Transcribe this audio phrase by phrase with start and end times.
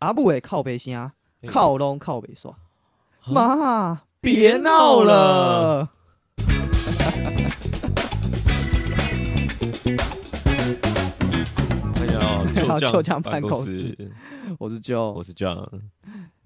[0.00, 1.12] 阿布的靠北声，哎
[1.46, 2.56] 靠拢靠北刷，
[3.26, 5.90] 妈别闹了。
[11.94, 14.10] 欢迎来来到到旧将办办公公室，
[14.58, 15.68] 我是 Joe，我是 John。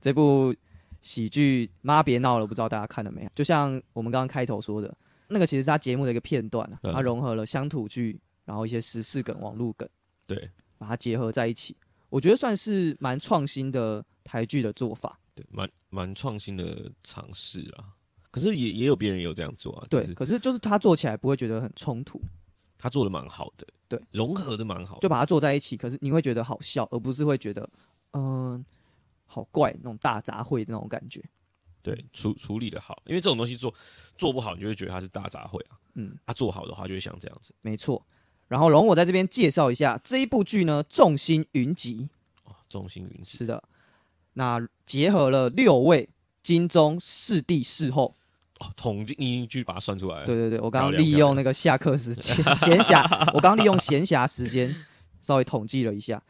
[0.01, 0.53] 这部
[1.01, 3.31] 喜剧《妈别闹了》，不知道大家看了没有？
[3.37, 4.93] 就像我们刚刚开头说的，
[5.29, 6.93] 那个其实是他节目的一个片段啊，嗯。
[6.93, 9.89] 它融合了乡土剧，然后一些时事梗、网络梗，
[10.27, 10.51] 对。
[10.77, 11.77] 把它结合在一起，
[12.15, 15.19] 我觉得算是蛮创新的台剧的做法。
[15.35, 17.91] 对，蛮蛮创新的尝试啊。
[18.31, 22.21] 可是也也有别人有这样做啊，就对，可是就是他做起来不会觉得很冲突，
[22.79, 25.01] 他做的蛮好的，对，融合的蛮好的。
[25.01, 27.69] 就把它做在一起，可是你会觉得好笑，而不是会觉得
[28.13, 28.65] 嗯、
[29.27, 31.21] 好怪那种大杂烩的那种感觉。
[31.83, 33.75] 对，处处理的好，因为这种东西做
[34.17, 35.77] 做不好，你就会觉得它是大杂烩啊。
[35.95, 37.53] 嗯，他、做好的话，就会像这样子。
[37.61, 38.07] 没错。
[38.49, 42.09] 然后容我在这边介绍一下这一部剧呢，众星云集。
[42.45, 43.63] 哦，众星云集，是的，
[44.35, 46.09] 那结合了六位
[46.43, 48.15] 金钟四帝视后。
[48.61, 50.27] 哦，统计你去把它算出来了。
[50.27, 53.03] 对对对，我刚刚利用那个下课时间闲暇，
[53.35, 54.75] 我刚刚利用闲暇时间
[55.21, 56.23] 稍微统计了一下，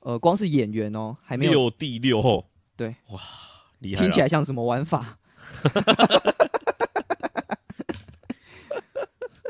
[0.00, 2.44] 呃，光是演员哦，还没有六帝六后，
[2.76, 3.20] 对，哇，
[3.78, 4.02] 厉害！
[4.02, 5.18] 听起来像什么玩法？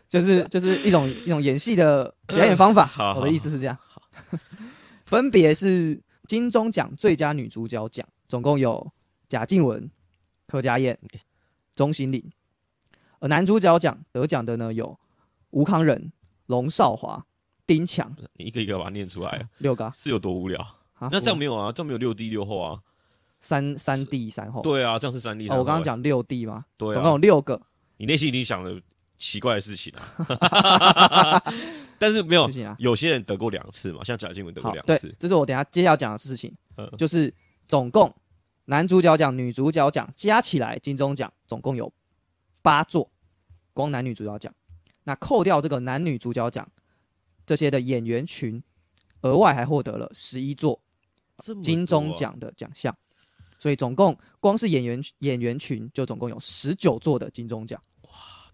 [0.08, 2.84] 就是就是一种一种演戏的 表演方法。
[2.86, 3.76] 好好我的意思是这样，
[5.06, 8.90] 分别是金钟奖最佳女主角奖，总共有
[9.28, 9.90] 贾静雯、
[10.46, 10.98] 柯佳燕、
[11.74, 12.22] 钟欣凌。
[13.20, 14.98] 而男主角奖得奖的呢有
[15.50, 16.12] 吴康仁、
[16.46, 17.26] 龙少华、
[17.66, 19.92] 丁强你一个一个把它念出来，六个啊。
[19.94, 20.60] 是有多无聊？
[20.94, 22.80] 啊那这样没有啊，这样没有六弟六后啊。
[23.40, 24.62] 三三弟三后。
[24.62, 25.62] 对啊，这样是三弟哦，三后。
[25.62, 27.60] 我刚刚讲六弟嘛，对啊，总共有六个。
[27.96, 28.80] 你内心已经想了
[29.18, 29.92] 奇怪的事情
[30.38, 31.42] 啊，
[31.98, 32.48] 但是没有。
[32.78, 36.88] 有些人得过两次嘛，像贾静雯得过两次，，这是我等下接下来要讲的事情，嗯。
[36.96, 37.34] 就是
[37.66, 38.14] 总共
[38.66, 41.92] 男主角奖、女主角奖加起来金钟奖总共有
[42.62, 43.10] 八座，
[43.74, 44.54] 光男女主角奖。
[45.04, 46.70] 那扣掉这个男女主角奖
[47.44, 48.62] 这些的演员群，
[49.22, 50.80] 额外还获得了十一座
[51.62, 52.94] 金钟奖的奖项，
[53.58, 57.80] 所以总共光是演员演员群就总共有十九座的金钟奖，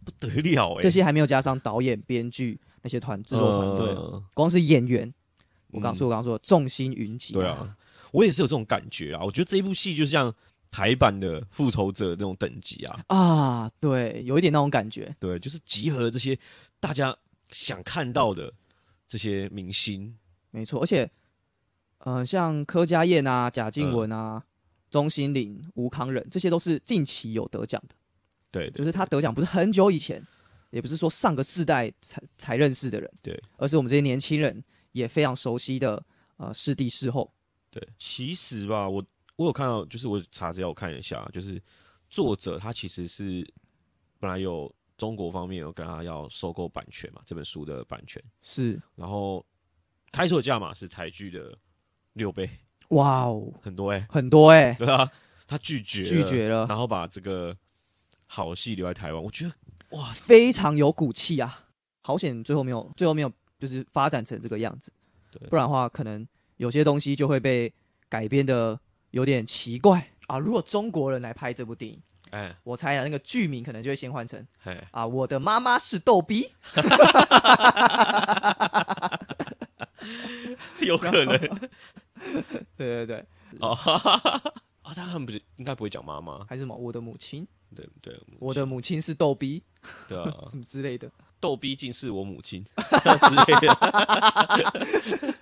[0.04, 5.12] 不得了哎，这些还没有加上导演、编剧那些团制作团队，呃光是演员，
[5.68, 5.96] 我刚嗯。
[5.96, 7.74] 说我刚说的众星云集，对啊，
[8.12, 9.24] 我也是有这种感觉啊。
[9.24, 10.32] 我觉得这一部戏就像
[10.70, 15.14] 台版的《复仇者》那种等级啊，啊，对，有一点那种感觉。
[15.18, 16.38] 对，就是集合了这些
[16.78, 17.16] 大家
[17.50, 18.52] 想看到的
[19.08, 20.16] 这些明星，
[20.50, 21.08] 没错，而且，
[21.98, 24.42] 呃，像柯佳燕啊、贾静雯啊、
[24.90, 27.94] 钟欣凌、吴康仁，这些都是近期有得奖的，
[28.54, 30.24] 对，就是他得奖不是很久以前，
[30.70, 36.00] 也不是说上个世代才才认识的人，对，而是我们这些年轻人也非常熟悉的
[36.36, 37.28] 呃师弟师后。
[37.68, 39.04] 对，其实吧，我
[39.34, 41.60] 我有看到，就是我查资料我看了一下，就是
[42.08, 43.44] 作者他其实是
[44.20, 49.44] 本来有中国方面有跟他要收购版权嘛，这本书的版权，是，然后
[50.12, 51.52] 开出的价码是台剧的
[52.12, 52.48] 六倍，
[52.90, 55.10] 哇哦，很多哎、很多哎、对啊，
[55.48, 57.52] 他拒绝拒，绝了，然后把这个
[58.26, 59.52] 好戏留在台湾，我觉得
[59.90, 61.66] 哇非常有骨气啊！
[62.02, 64.92] 好险，最后没有，最后没有，就是发展成这个样子。
[65.30, 66.26] 对不然的话，可能
[66.56, 67.72] 有些东西就会被
[68.08, 68.78] 改编的
[69.10, 70.38] 有点奇怪啊。
[70.38, 76.50] 如果中国人来拍这部电影，哎我猜啊，那个剧名可能就会先换成哎，啊，我的妈妈是逗逼。
[80.80, 81.26] 有可能
[82.76, 83.24] 对对对，
[83.60, 83.76] 哦，
[84.84, 86.76] 啊，他们不是应该不会讲妈妈，还是什么？
[86.76, 89.62] 我的母亲，对对，我的母亲是逗逼，
[90.06, 92.62] 对啊， 什么之类的，逗逼竟是我母亲。
[92.64, 93.74] 之类的，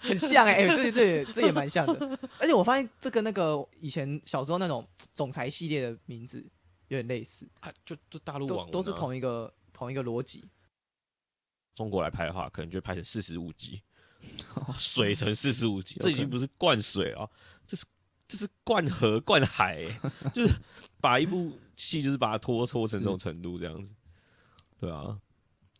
[0.00, 2.18] 很像哎、欸，这这也这也蛮像的。
[2.38, 6.40] 而且我发现这跟那个以前小时候那种总裁系列的名字
[6.88, 8.70] 有点类似，啊，就就大陆网啊。
[8.70, 10.44] 都是同一个同一个逻辑。
[11.74, 13.82] 中国来拍的话，可能就拍成四十五集，
[14.78, 17.28] 水成四十五集，这已经不是灌水啊，
[17.66, 17.84] 这是
[18.32, 20.00] 这是灌河灌海欸、
[20.32, 20.54] 就是
[21.02, 23.90] 把一部戏就是把它拖拖成这种程度这样子，
[24.80, 25.20] 对啊。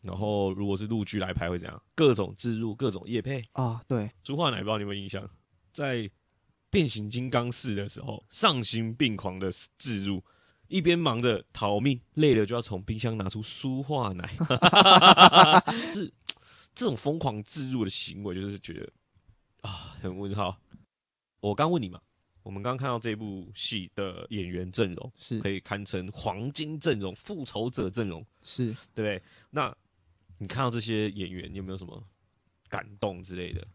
[0.03, 1.81] 然后如果是陆剧来拍会怎样？
[1.95, 3.43] 各种植入，各种夜配。
[3.53, 5.27] 啊，对，朱化奶不知道你有没有印象，
[5.71, 6.07] 在
[6.69, 10.23] 变形金刚四的时候，丧心病狂的置入，
[10.67, 14.37] 一边忙着逃命，累了就要从冰箱拿出舒化奶，
[15.95, 16.13] 是
[16.75, 18.91] 这种疯狂置入的行为，就是觉得
[19.61, 20.55] 啊，很问号。
[21.39, 21.99] 我刚问你嘛，
[22.43, 29.21] 我们刚看到这部戏的演员阵容，是可以堪称黄金阵容、复仇者阵容， 是对不对？
[29.49, 29.75] 那
[30.37, 32.03] 你看到这些演员，你有没有什么
[32.69, 33.65] 感动之类的？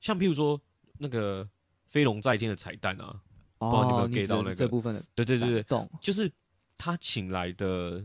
[0.00, 0.60] 像譬如说
[0.98, 1.48] 那个
[1.88, 3.20] 飞龙在天的彩蛋啊，
[3.58, 6.30] 知道你有没有哦，你的是到那个这部分的对对对对，懂，就是
[6.76, 8.04] 他请来的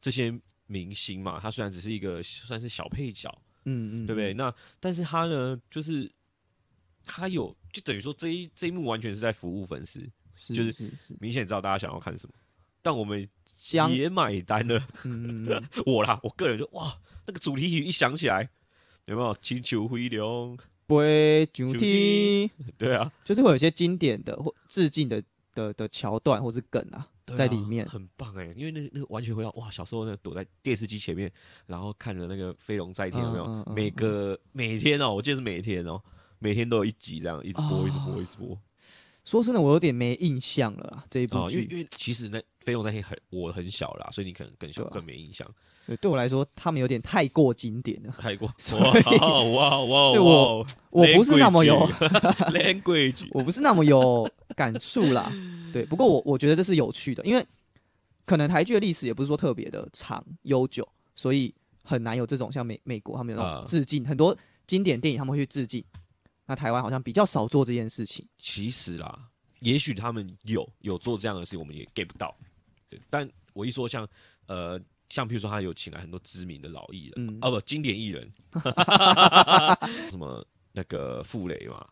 [0.00, 0.32] 这些
[0.66, 3.28] 明星嘛，他虽然只是一个算是小配角，
[3.64, 4.34] 嗯嗯，对不对？
[4.34, 4.36] 嗯？
[4.36, 6.10] 那但是他呢，就是
[7.08, 12.34] 他有就等于说这一这一幕完全是在服务粉丝，是就是明显知道大家想要看什么，
[12.82, 13.28] 但我们，
[13.90, 14.86] 也买单了。
[15.86, 16.96] 我啦，我个人就哇，
[17.26, 18.48] 那个主题曲一响起来，
[19.06, 20.56] 有没有请求回流？
[20.86, 25.22] 杯酒酒体，对啊，就是会有一些经典的或致敬的
[25.52, 31.30] 的的桥段或是梗啊，啊在里面很棒哎，因为那个那个完全回到哇，小时候那个躲在电视机前面，
[31.66, 33.44] 然后看着那个飞龙在天，有没有？
[33.44, 36.02] 嗯嗯嗯每个每天哦，我记得是每天哦，
[36.38, 38.58] 每天都有一集这样，一直播，哦一直播，一直播。
[39.24, 41.68] 说真的，我有点没印象了啦，这一部哦，因为剧。
[41.70, 45.46] 因为其实那飞龙在天很我很小啦，所以你可能更小对啊更没印象。
[45.86, 48.14] 对，对我来说，他们有点太过经典了。
[48.18, 50.14] 太过 所哇以哇哇哇！
[50.14, 51.76] 所以我我不是那么有
[52.52, 55.30] ，language， 我不是那么有感触啦。
[55.72, 57.46] 对，不过我我觉得这是有趣的，因为
[58.24, 64.34] 可能台剧的历史也不是说特别的长悠久，所以很难有这种像美美国他们有那啊种致敬，很多
[64.66, 65.84] 经典电影他们会去致敬。
[66.48, 68.26] 那台湾好像比较少做这件事情。
[68.38, 69.28] 其实啦，
[69.60, 72.34] 也许他们有有做这样的事情，我们也 get 不到。
[72.88, 74.08] 对但我一说像
[74.46, 74.80] 呃，
[75.10, 78.32] 像譬如说他有请来很多知名的老艺人，嗯啊不，经典艺人，
[80.08, 80.42] 什么
[80.72, 81.86] 那个傅雷嘛，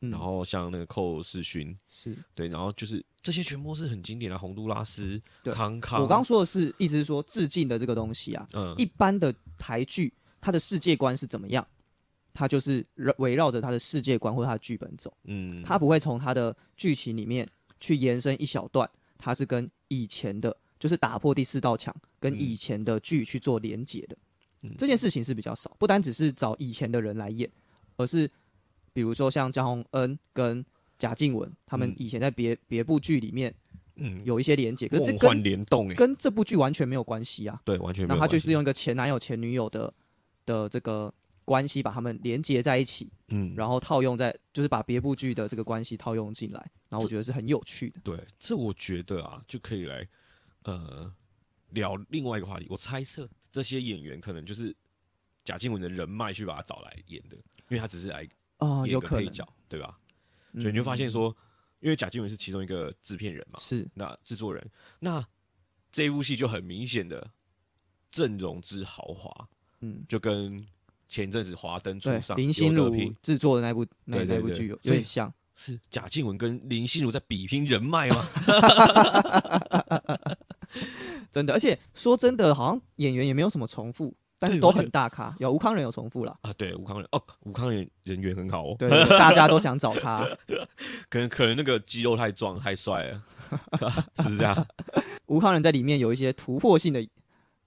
[0.00, 11.64] 嗯，然后像那个寇世勋，是对，然后就是这些全部是很经典的，洪都拉斯、康康，我刚说的是，意思是说致敬的这个东西啊，嗯一般的台剧它的世界观是怎么样？
[12.32, 12.86] 它就是
[13.18, 17.46] 围绕着他的世界观或者它的剧本走，嗯，他不会从他的剧情里面
[17.80, 18.88] 去延伸一小段，
[19.18, 22.38] 他是跟以前的，就是打破第四道墙，跟嗯。
[22.38, 24.16] 以前的剧去做连结的。
[24.62, 24.74] 嗯。
[24.78, 27.50] 这件事情是比较少，不单只是找以前的人来演，
[27.96, 28.30] 而是
[28.92, 30.64] 比如说像江宏恩跟
[30.98, 31.94] 贾静雯他们嗯。
[31.98, 33.52] 以前在别别部剧里面
[33.96, 34.22] 嗯。
[34.24, 37.60] 有一些连结，可是跟联动哎，跟这部剧完全没有关系啊。
[37.64, 39.92] 对，完全没那他就是用一个前男友前女友的
[40.46, 41.12] 的这个
[41.50, 48.00] 关系把他们连接在一起，嗯，然后套用在就是把别部剧的这个关系套用进来，然后我觉得是很有趣的。
[48.04, 50.08] 对，这我觉得啊，就可以来
[50.62, 51.12] 呃
[51.70, 52.68] 聊另外一个话题。
[52.70, 54.72] 我猜测这些演员可能就是
[55.44, 58.24] 贾静雯的人脉去把他找来演的，因为他只是来
[58.58, 59.98] 哦，演有可能，个配角，对吧？
[60.52, 61.36] 嗯所以你就发现说，
[61.80, 64.70] 因为贾静雯是其中一个制片人嘛，是那制作人，
[65.00, 65.26] 那
[65.90, 67.28] 这一部戏就很明显的
[68.12, 69.48] 阵容之豪华，
[69.80, 70.64] 嗯，就跟
[71.10, 78.28] 前阵子华灯初，上林心如制作的那部那那部剧有有点像，是贾静雯跟林心如在比拼人脉吗？
[81.32, 81.52] 真的。
[81.52, 85.34] 而且说真的，好像演员也没有什么重复，但是都很大咖。
[85.40, 90.24] 有吴康仁有重复了，啊，对，吴康仁哦，吴康仁人缘很好哦，对，大家都想找他。
[91.10, 93.22] 可能可能那个肌肉太壮太帅了，
[94.18, 94.66] 是不是这样？
[95.26, 97.04] 吴康仁在里面有一些突破性的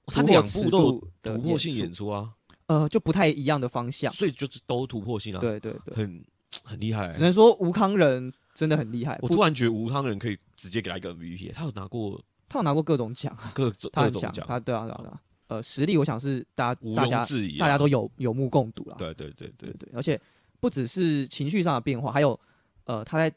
[0.06, 2.30] 突破性演出啊，
[2.68, 4.12] 呃，就不太一样的方向。
[4.14, 6.26] 所以就是都突破性啊，，对对对，很
[6.64, 9.18] 很厉害欸、只能说吴康仁真的很厉害。
[9.22, 15.22] 我突然觉得吴康仁可以直接给他一个 MVP，他有拿过他有拿过各种奖，各种各种奖，他对啊对啊对啊。
[15.48, 18.96] 呃，实力我想是大家大家庸置疑啊、大家都有有目共睹啦。
[18.98, 20.20] 对对对对对对，而且
[20.60, 22.40] 不只是情绪上的变化，还有
[22.86, 23.36] 呃他在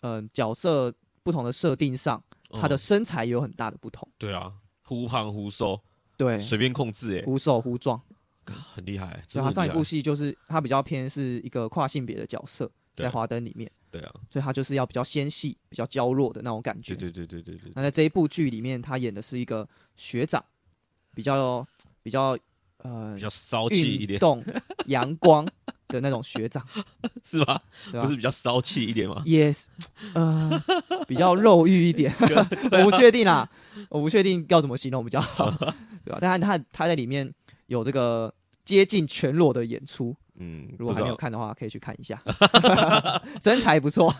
[0.00, 4.08] 呃角色不同的设定上，他的嗯身材也有很大的不同。
[4.16, 4.52] 对啊，
[4.84, 5.80] 忽胖忽瘦，
[6.16, 8.00] 对，随便控制哎、忽瘦忽壮。
[8.46, 9.24] 很厉害、欸。
[9.28, 17.10] 所以他上一部戏就是他比较偏是一个跨性别的角色，在华灯里面，对啊，所以他就是要比较纤细、比较娇弱的那种感觉对。
[17.10, 20.44] 对对对对对，那在这一部剧里面，他演的是一个学长，
[21.14, 21.66] 比较
[22.02, 22.36] 比较
[22.78, 24.44] 呃比较骚气一点动、
[24.86, 25.46] 阳光
[25.88, 26.66] 的那种学长，
[27.24, 27.60] 是吗？
[27.92, 29.66] 不是比较骚气一点吗？Yes，
[30.14, 30.62] 呃，
[31.06, 32.14] 比较肉欲一点，
[32.72, 33.48] 我不确定啦，
[33.88, 35.50] 我不确定要怎么形容比较好，
[36.04, 37.30] 对吧、但他他他在里面
[37.70, 38.34] 有这个
[38.64, 42.20] 接近全裸的演出，嗯，如果还没有看的话，可以去看一下，
[43.40, 44.12] 身材不错。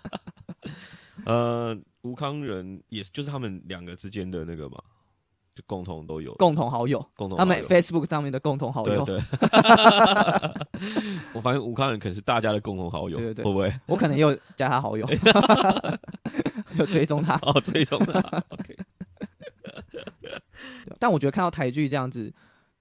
[1.24, 4.76] 呃，吴康仁也是，就是他们两个之间的那个嘛，
[5.54, 9.24] 就共同都有共同好友，共同他们 Facebook 上面的共同好友，对对，
[11.32, 13.44] 我发现吴康仁可能是大家的共同好友，对对对。
[13.46, 13.72] 会不会？
[13.86, 15.06] 我可能又加他好友，
[16.76, 17.38] 有追踪他。
[17.40, 18.76] 哦，追踪他，OK，
[20.98, 22.32] 但我觉得看到台剧这样子，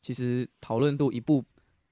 [0.01, 1.43] 其实讨论度一步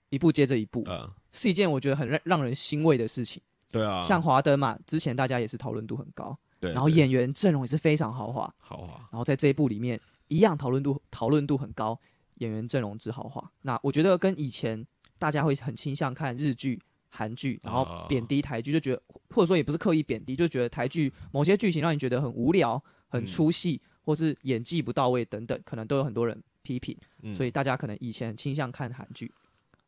[0.09, 3.41] 一步接着一步，啊，是一件我觉得很让让人欣慰的事情。
[3.69, 9.99] 对啊，像华灯嘛，之前大家也是讨论度很高，对，然后演员阵容也是非常豪华，豪华，然后在这一部里面
[10.29, 11.99] 一样讨论度讨论度很高，
[12.35, 13.51] 演员阵容之豪华。
[13.63, 14.85] 那我觉得跟以前
[15.19, 18.05] 大家会很倾向看日剧韩剧，然后啊。
[18.07, 23.27] 贬低台剧，就觉得或者说也不是刻意贬低，就觉得台剧某些剧情让你觉得很无聊、很嗯。
[23.27, 26.97] 出戏，或是演技不到位等等，可能都有很多人批评。
[27.21, 29.31] 嗯所以大家可能以前倾向看韩剧，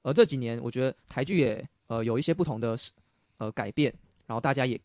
[0.01, 2.77] 而这几年我觉得台剧也呃有一些不同的
[3.37, 3.93] 呃改变，
[4.25, 4.79] 然后大家也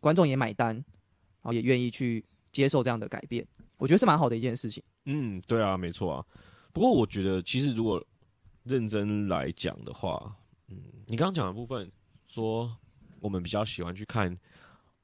[0.00, 4.82] 观众也买单，然后也愿意去接受这样的改变，我觉得是蛮好的一件事情。
[5.04, 6.26] 嗯，对啊，没错啊。
[6.72, 8.04] 不过我觉得，其实如果
[8.64, 10.34] 认真来讲的话，
[10.68, 10.76] 嗯，
[11.06, 11.90] 你刚刚讲的部分，
[12.28, 12.76] 说
[13.20, 14.36] 我们比较喜欢去看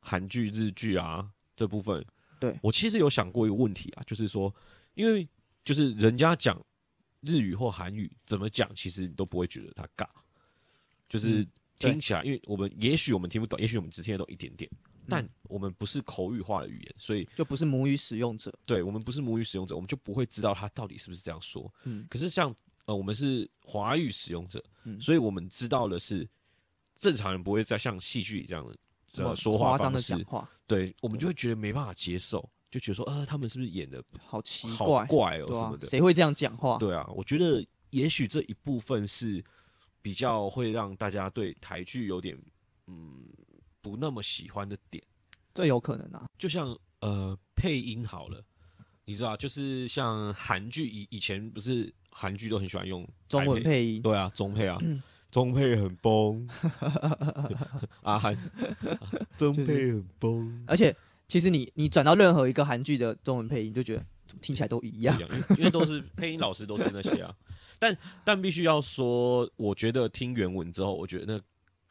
[0.00, 2.04] 韩剧、日剧啊这部分，
[2.38, 4.54] 对我其实有想过一个问题啊，就是说，
[4.94, 5.28] 因为
[5.64, 6.60] 就是人家讲
[7.20, 10.08] 日语或韩语怎么讲，其实你都不会觉得它尬，
[11.08, 11.46] 就是
[11.78, 14.70] 听起来，因为我们也许我们听不懂，也许我们只听得懂一点点，
[15.08, 21.72] 但我们不是口语化的语言，所以就不是母语使用者，对我们不是母语使用者，我们就不会知道他到底是不是这样说。
[21.84, 22.06] 嗯。
[22.08, 22.54] 可是像
[22.86, 25.00] 呃，我们是华语使用者，嗯。
[25.00, 26.28] 所以我们知道的是，
[26.98, 28.76] 正常人不会再像戏剧里这样的
[29.12, 35.86] 这么呃说话夸张方式的讲，话，对我们就会觉得没办法接受，就觉得说呃，他们是不是演的好奇好怪，怪哦什么，的？
[35.86, 36.76] 谁会这样讲话？
[36.78, 39.42] 对啊，我觉得也许这一部分是
[40.02, 42.38] 比较会让大家对台剧有点
[42.86, 43.24] 嗯
[43.80, 45.02] 不那么喜欢的点。
[45.54, 48.44] 这有可能啊，就像呃配音好了，
[49.04, 54.78] 你知道，就是像韩剧以以前不是韩剧都很喜欢用中文配音，对啊，中配啊，
[55.30, 56.46] 中配很崩，
[58.02, 58.36] 啊韩
[59.36, 60.94] 中配很崩，而且
[61.28, 64.04] 其实你你转到任何一个韩剧的中文配音，就觉得
[64.40, 65.16] 听起来都一样
[65.56, 67.34] 因为都是 配音老师都是那些啊，
[67.78, 71.40] 但但必须要说，我觉得听原文之后，我觉得那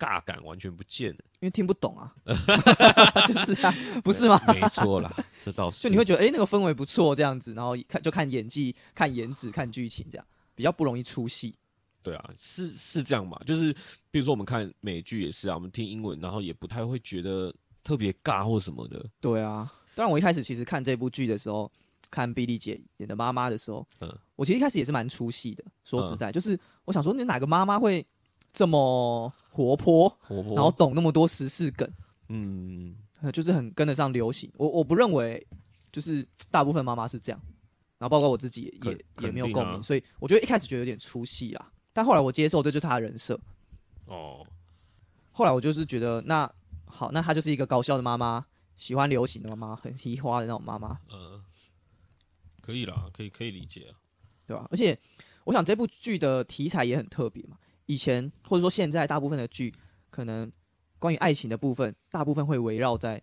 [0.06, 2.14] 尬感完全不见了，因为听不懂啊，
[3.28, 4.40] 就是啊，不是吗？
[4.54, 5.12] 没错啦，
[5.46, 10.26] 这倒是，就你会觉得哎、诶那个氛围不错这样子，然后看就看演技、看颜值、看剧情这样，
[10.56, 11.56] 比较不容易出戏。
[12.04, 13.40] 对啊，是是这样嘛？
[13.46, 13.72] 就是
[14.10, 17.54] 比如说我们看美剧也是啊，我们听英文，然后也不太会觉得
[17.88, 19.06] 特别尬或什么的。
[19.22, 21.72] 对啊，当然我一开始其实看这部剧的时候，
[22.12, 25.64] 看碧丽姐演的妈妈的时候，嗯我其实一开始也是蛮出戏的。
[25.86, 28.06] 说实在，就是我想说，你哪个妈妈会
[28.52, 31.90] 这么活泼，活泼，然后懂那么多时事梗，
[32.28, 34.52] 嗯，呃就是很跟得上流行。
[34.58, 35.48] 我我不认为，
[35.90, 37.42] 就是大部分妈妈是这样，
[37.98, 41.72] 然后包括我自己也肯也也没有共鸣，所以我觉得一开始觉得有点出戏啦。
[41.94, 43.40] 但后来我接受，这就是他的人设。
[44.06, 44.46] 哦，
[45.32, 46.50] 后来我就是觉得，那
[46.88, 51.44] 好，那她就是一个搞笑的妈妈，喜欢流行的妈妈，很嘻花的那种妈妈，呃，
[52.62, 54.00] 可以啦，可以可以理解啊。
[54.48, 54.66] 对吧？
[54.72, 54.98] 而且
[55.44, 57.58] 我想这部剧的题材也很特别嘛。
[57.86, 59.74] 以前或者说现在大部分的剧，
[60.10, 60.50] 可能
[61.00, 63.22] 关于爱情的部分，大部分会围绕在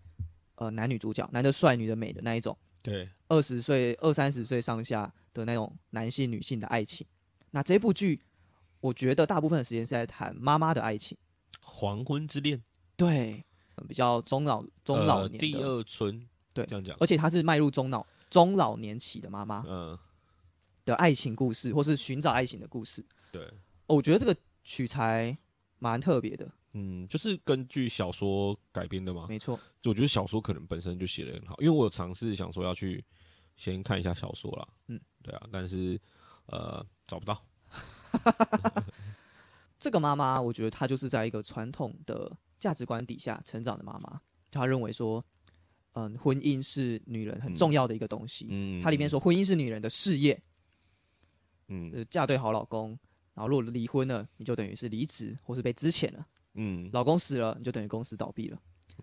[0.56, 7.06] 呃男女主角，男的帅，女的美的那一种，对，二十岁、二三十岁上下的那种男性、女性的爱情。
[7.52, 8.21] 那这部剧，
[8.80, 11.16] 我觉得大部分的时间是在谈妈妈的爱情，
[11.62, 12.62] 黄昏之恋，
[12.97, 13.54] 对，呃
[13.88, 19.99] 比较中老中老呃、年的，第二春，对这样讲，而且她是迈入中老中老年期的妈妈嗯、
[20.85, 23.04] 的爱情故事，或是寻找爱情的故事。
[23.33, 23.43] 对，
[23.87, 25.37] 哦我觉得这个取材
[25.78, 29.26] 蛮特别的，嗯，就是根据小说改编的吗。
[29.28, 29.59] 没错。
[29.85, 33.04] 我觉得小说可能本身就写的很好，因为我有尝试想说要去
[33.57, 36.00] 先看一下小说啦，嗯，对啊，但是
[36.47, 37.45] 呃找不到，
[39.78, 44.21] 这个妈妈，我觉得她就是在一个传统的价值观底下成长的妈妈。
[44.51, 45.25] 她认为说，
[45.93, 48.47] 嗯，婚姻是女人很重要的一个东西。
[48.51, 50.41] 嗯，它里面说，婚姻是女人的事业，
[51.69, 52.91] 嗯呃，嫁对好老公，
[53.35, 56.27] 然后如果离婚了，你就等于是离职或是被资遣了。
[56.55, 58.59] 嗯，老公死了，你就等于公司倒闭了。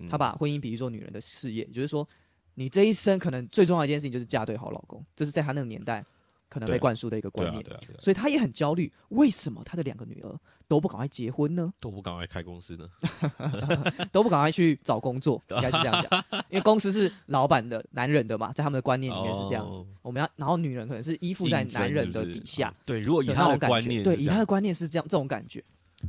[0.10, 2.08] 她把婚姻比喻做女人的事业，也就是说，
[2.56, 6.06] 你这一生可能最重要的一件事情就是嫁对好老公，这是在她那个年代
[6.48, 7.66] 可能被灌输的一个观念。
[8.00, 10.40] 所以他也很焦虑，为什么他的两个女儿
[10.72, 11.74] 都不赶快结婚呢？
[11.82, 12.90] 都不赶快开公司呢？
[14.10, 15.44] 都不赶快去找工作？
[15.52, 19.80] 应该是这样讲，因为公司是老板的、男人的嘛，在他们的观念里面是这样子。
[19.80, 25.62] 哦我们要，然后女人可能是依附在男人的底下哦对，如果以他的观念对，以他的观念是这样这种感觉，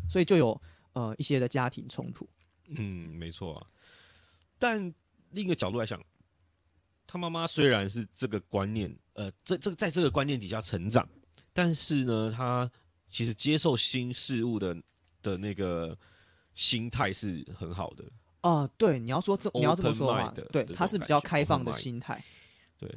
[0.08, 2.24] 所以就有呃一些的家庭冲突。
[2.68, 3.66] 嗯，没错啊。
[4.60, 4.94] 但
[5.30, 6.00] 另一个角度来讲，
[7.04, 11.08] 他妈妈虽然是这个观念，呃，这这在这个观念底下成长，
[11.52, 12.70] 但是呢，他
[13.12, 14.74] 其实接受新事物的
[15.22, 15.96] 的那个
[16.54, 18.04] 心态是很好的。
[18.40, 22.24] 啊、对，你要说这你要这么说的话 Open mind 的，对，他是比较开放的心态
[22.76, 22.88] 对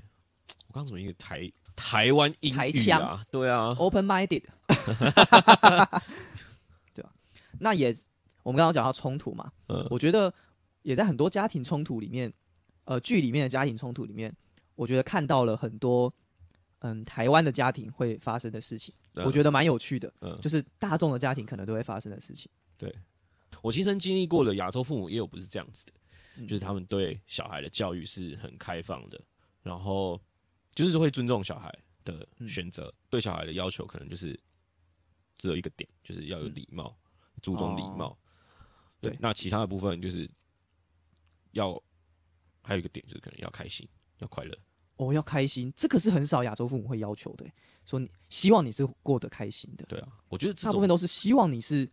[0.67, 3.23] 我刚刚怎么一个台台湾英台语啊？
[3.29, 4.41] 对啊，，open minded，
[6.95, 7.13] 对吧、
[7.59, 7.93] 那也
[8.41, 10.33] 我们刚刚讲到冲突嘛，嗯我觉得
[10.81, 12.33] 也在很多家庭冲突里面，
[12.85, 14.35] 呃，剧里面的家庭冲突里面，
[14.75, 16.11] 我觉得看到了很多
[16.79, 20.37] 嗯台湾的家庭会发生的事情，我觉得得蛮有趣的，嗯。
[20.41, 22.51] 就是大众的家庭可能都会发生的事情。
[22.77, 22.93] 对，
[23.61, 25.93] 我亲身经历过的亚洲父母也有不是这样子的，
[26.37, 26.47] 嗯。
[26.47, 29.21] 就是他们对小孩的教育是很开放的，
[29.63, 30.19] 然后
[30.73, 34.37] 就是会尊重小孩的嗯选择，对小孩的要求可能就是
[35.37, 36.97] 只有一个点，就是要有礼貌，
[37.41, 38.09] 注重礼貌。
[38.09, 38.17] 哦。
[39.01, 40.29] 对对，那其他的部分就是
[41.51, 41.81] 要
[42.63, 44.57] 还有一个点就是可能要开心，要快乐。
[44.97, 47.53] 哦，要开心，这个是很少亚洲父母会要求的欸，
[47.85, 51.89] 说你希望你是过得开心的，对啊，我觉得大部分都是希望你是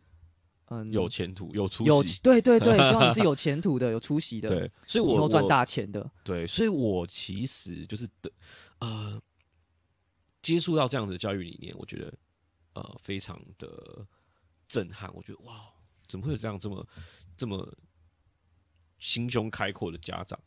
[0.66, 2.20] 嗯有前途、有出有息。
[2.22, 6.08] 对对对，希望你是有前途的、有出息的， 对，所以我以后赚大钱的。
[6.22, 8.30] 对，所以我其实就是的，
[8.78, 9.20] 呃，
[10.40, 12.14] 接触到这样子的教育理念，我觉得
[12.74, 14.06] 呃非常的
[14.68, 15.12] 震撼。
[15.14, 15.60] 我觉得哇，
[16.06, 16.86] 怎么会有这样这么
[17.36, 17.76] 这么
[18.98, 20.38] 心胸开阔的家长？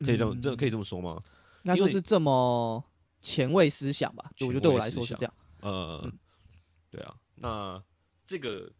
[0.00, 1.18] 可以这么、这可以这么说吗？
[1.64, 2.82] 应该因为说是这么
[3.20, 4.30] 前卫思想吧？
[4.36, 5.34] 就我觉得对我来说是这样。
[5.60, 6.18] 呃，嗯
[6.90, 7.84] 对啊，那
[8.26, 8.72] 这个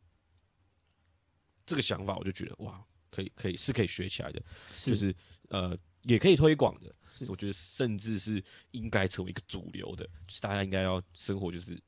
[1.67, 5.15] 这个想法，我就觉得哇，可以可以是可以学起来的，就是
[5.49, 6.95] 呃也可以推广的。
[7.09, 11.81] 是我觉得甚至是应该成为一个主流的，就是大家应该要生活就是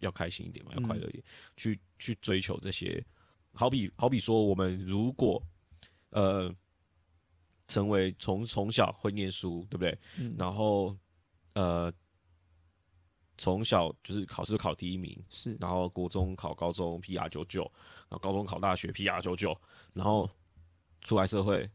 [0.00, 1.24] 要开心一点嘛，要快乐一点，
[1.56, 3.04] 去去追求这些。
[3.54, 5.42] 好比好比说，我们如果
[6.10, 6.54] 呃
[7.68, 9.96] 成为从从小会念书，对不对？
[10.18, 10.96] 嗯然后
[11.54, 11.92] 呃
[13.36, 17.62] 从小就是考试考第一名，是然后国中考高中 PR 九九，
[18.08, 19.56] 然后高中考大学 PR 九九，
[19.92, 20.28] 然后
[21.02, 21.70] 出来社会，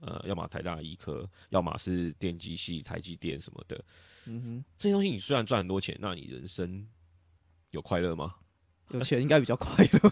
[0.00, 3.84] 呃，要么台大医科，要么是电机系、台积电什么的。
[4.26, 6.86] 嗯哼这些东西你虽然赚很多钱，那你人生
[7.70, 8.36] 有快乐吗？
[8.90, 10.10] 有钱应该比较快乐。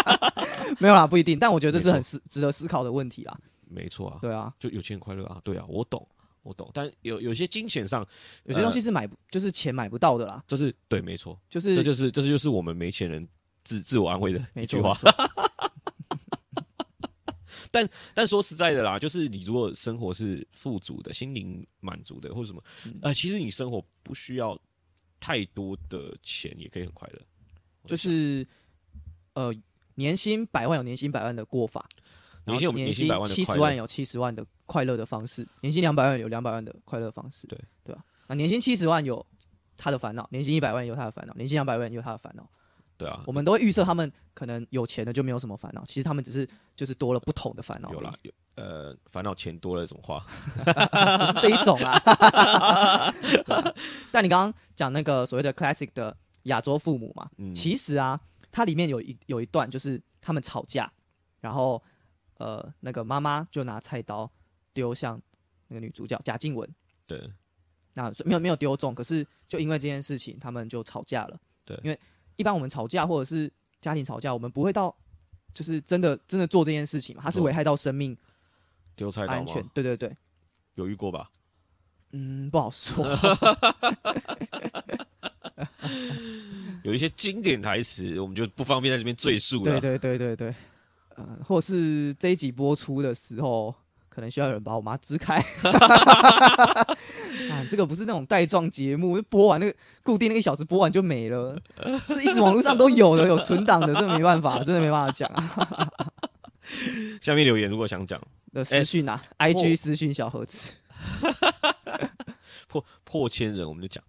[0.80, 3.38] 没有啦，不一定，但我觉得这是很思值得思考的问题啦。
[3.72, 6.06] 没错啊，对啊，就有钱很快乐啊，对啊，我懂，
[6.42, 6.70] 我懂。
[6.74, 8.06] 但有有些金钱上，
[8.44, 13.26] 有些东西是买不，就是钱买不到的啦，这是对，没错，就是这就是这就是我们没钱人
[13.64, 15.10] 自自我安慰的没错，一句话没。
[17.72, 24.60] 错但说实在的啦，就是你如果生活是富足的、心灵满足的，或者什么，嗯呃，其实你生活不需要
[25.18, 27.22] 太多的钱，也可以很快乐。
[27.86, 28.46] 就是
[29.32, 29.50] 呃，
[29.94, 31.88] 年薪百万有年薪百万的过法，
[32.44, 38.02] 然年薪年年薪百万的七十万有七十万的快乐的方式，年薪两百万有两百万的快乐方式，对对吧？
[38.28, 39.24] 那年薪七十万有
[39.76, 42.48] 他的烦恼，年薪一百万有他的烦恼，年薪两百万有他的烦恼。
[42.98, 50.20] 对啊，我们都会预测他们可能有钱的就没有什么烦恼，其实他们只是就是多了不同的烦恼，有啦，有呃，烦恼钱多了怎么花？
[50.62, 53.10] 不是这一种啊。
[53.22, 53.74] 对
[54.12, 58.20] 但你刚刚讲那个所谓的 classic 的亚洲父母嘛，嗯其实啊，
[58.52, 60.92] 它里面有一有一段就是他们吵架，
[61.40, 61.82] 然后
[62.42, 64.28] 呃那个妈妈就拿菜刀
[64.74, 65.20] 丢向
[65.68, 66.68] 那个女主角贾静雯，
[67.06, 67.30] 对
[67.94, 71.38] 那没有没有丢中，可是就因为这件事情他们就吵架了。
[71.64, 71.98] 对因为
[72.36, 73.50] 一般我们吵架或者是
[73.80, 74.94] 家庭吵架，我们不会到
[75.54, 78.16] 就是真的真的做这件事情嘛，它是危害到生命
[78.96, 79.62] 丢菜刀安全？。
[79.72, 80.16] 对对对，
[80.74, 81.30] 有遇过吧？
[82.10, 83.06] 嗯，不好说。
[86.82, 89.80] 有一些经典台词，我们就不方便在这边赘述了。
[89.80, 90.54] 对对对对对，
[91.16, 93.74] 呃，或是这一集播出的时候，
[94.08, 95.36] 可能需要有人把我妈支开。
[97.50, 101.58] 啊，这个不是那种带状节目，播完那个固定那个一小时播完就没了，
[102.06, 105.88] 这一直网络上都有的，有存档的，这没办法，真的没办法讲啊。
[107.20, 108.20] 下面留言如果想讲
[108.52, 110.74] 的私讯啊、i g 私讯小盒子，
[112.68, 114.02] 破破千人，我们就讲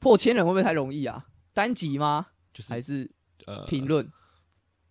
[0.00, 1.24] 破千人会不会太容易啊？
[1.54, 2.26] 单集吗？
[2.52, 3.10] 就是还是
[3.46, 4.06] 呃评论？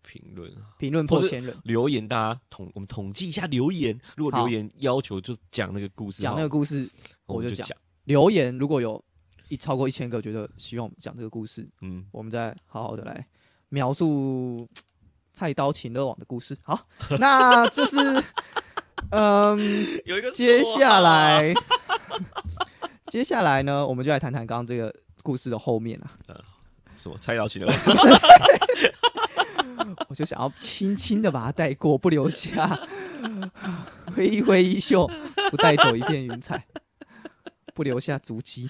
[0.04, 0.76] 评论啊。
[0.78, 4.00] 评论破千人，留言，大家统我们统计一下留言。
[4.16, 6.88] 如果留言要求就讲那个故事，讲那个故事，
[7.26, 7.68] 我就讲。
[8.04, 9.04] 留言如果有
[9.48, 13.26] 一超过一千个，觉得希望我们讲这个故事，嗯，我们再好好的来
[13.70, 14.68] 描述
[15.34, 16.56] 菜刀秦乐网的故事。
[16.62, 16.88] 好，
[17.20, 17.98] 那这是
[19.12, 19.58] 嗯，
[20.06, 21.54] 有一个接下来。
[23.12, 26.18] 接下来呢，我们就来谈谈刚刚这个故事的后面啊。
[26.98, 27.16] 什么？
[27.20, 27.72] 猜到起了，
[30.10, 32.80] 我就想要轻轻的把它带过，不留下
[34.16, 35.10] 挥一挥衣袖，
[35.50, 36.68] 不带走一片云彩，
[37.74, 38.70] 不留下足迹，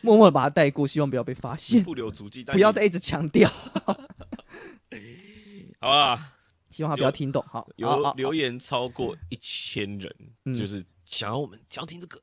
[0.00, 3.50] 默默的把它带过，希望不要被发现，不留足迹，但不要再一直强调，
[5.80, 6.32] 好啊。
[6.70, 7.44] 希望他不要听懂。
[7.48, 10.14] 好，好有留言超过一千人，
[10.44, 12.22] 嗯就是想要我们想要听这个，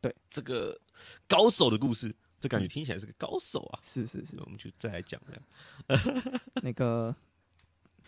[0.00, 0.78] 对这个
[1.26, 3.80] 高手的故事，这感觉听起来是个高手啊。
[3.82, 6.32] 是是是，我们就再来讲这样。
[6.62, 7.14] 那个，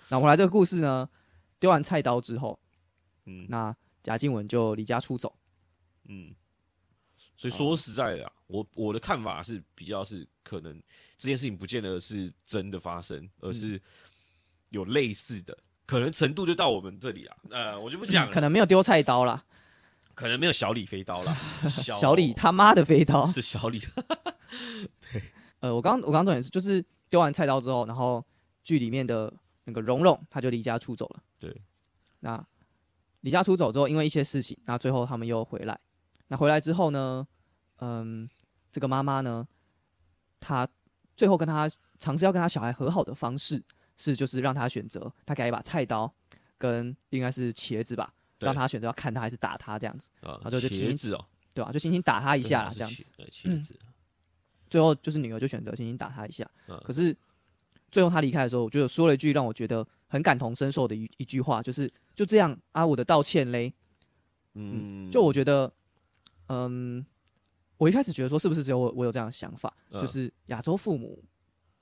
[0.08, 1.08] 那回来这个故事呢，
[1.58, 2.58] 丢完菜刀之后，
[3.26, 5.36] 嗯那贾静雯就离家出走。
[6.04, 6.34] 嗯，
[7.36, 10.82] 所以说实在的、啊，我我的看法是比较是可能
[11.18, 13.80] 这件事情不见得是真的发生，而是
[14.70, 17.36] 有类似的，可能程度就到我们这里啊。
[17.50, 19.44] 呃，我就不讲了，可能没有丢菜刀啦，
[20.20, 21.35] 可能没有小李飞刀了，
[21.70, 23.26] 小小李他妈的飞刀。
[23.33, 23.80] 是小李，
[25.11, 25.22] 对
[25.61, 28.22] 呃，我刚我刚重点是就是丢完菜刀之后，然后
[28.62, 29.33] 剧里面的
[29.64, 31.22] 那个蓉蓉她就离家出走了。
[31.38, 31.62] 对，
[32.20, 32.46] 那
[33.22, 35.80] 离家出走之后，因为一些事情，那最后他们又回来。
[36.28, 37.26] 那回来之后呢，
[37.78, 38.28] 嗯，
[38.70, 39.48] 这个妈妈呢，
[40.38, 40.68] 她
[41.16, 41.66] 最后跟她
[41.98, 43.62] 尝试要跟她小孩和好的方式
[43.96, 46.12] 是，就是让他选择，他给他一把菜刀
[46.59, 51.24] 跟应该是茄子吧，对让他选择要看他还是打他这样子，啊，就就轻茄子哦，
[51.55, 53.05] 对吧、就轻轻打他一一下啦，这样子。，
[54.68, 56.81] 最后就是女儿就选择轻轻打他一下，嗯。
[56.85, 57.16] 可是
[57.90, 63.72] 最后他离开的时候，我觉得说了一句让我觉得很感同身受的一一句话，就是就这样啊，我的道歉嘞。
[64.55, 65.72] 嗯，就我觉得，
[66.48, 67.05] 嗯，
[67.76, 70.00] 我一开始觉得说是不是只有我我有这样的想法，嗯。
[70.00, 71.22] 就是亚洲父母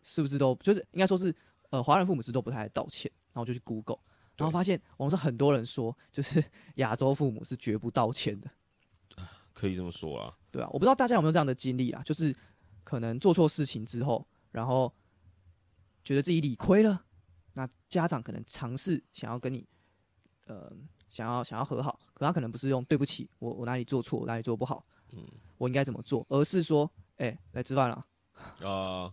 [0.03, 1.35] 是不是都就是应该说是
[1.71, 3.99] 呃华人父母是都不太爱道歉，然后就去 Google，
[4.39, 6.43] 然后发现网上很多人说，就是
[6.77, 8.51] 亚洲父母是绝不道歉的。
[9.53, 12.35] 可以这么说啊，对啊，我不知道大家有没有这样的经历啊，就是
[12.85, 14.95] 可能做错事情之后，然后
[16.05, 17.05] 觉得自己理亏了，
[17.55, 19.67] 那家长可能尝试想要跟你，
[20.47, 20.73] 呃，
[21.11, 28.07] 想要想要和好，可他可能不是用对不起，我我哪里做错，我哪里做不好，嗯我应该怎么做，而是说，哎、来吃饭了，
[28.65, 29.13] 啊，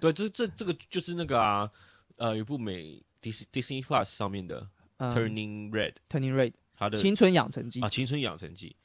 [0.00, 1.70] 对，这这这个就是那个啊，
[2.16, 5.10] 呃，有一部美 Dis Disney Plus 上面的嗯。
[5.14, 7.80] Turning Red，，Turning Red 它的青春养成记。
[7.80, 8.76] 啊，青春养成记，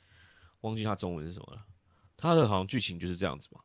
[0.62, 1.66] 忘记它中文是什么了。
[2.16, 3.62] 它的好像剧情就是这样子嘛，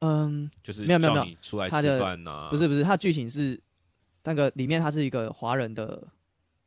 [0.00, 1.36] 嗯，就是没有没有没有。
[1.40, 3.60] 出来吃饭呐，不是不是，它剧情是
[4.24, 6.06] 那个里面他是一个华人的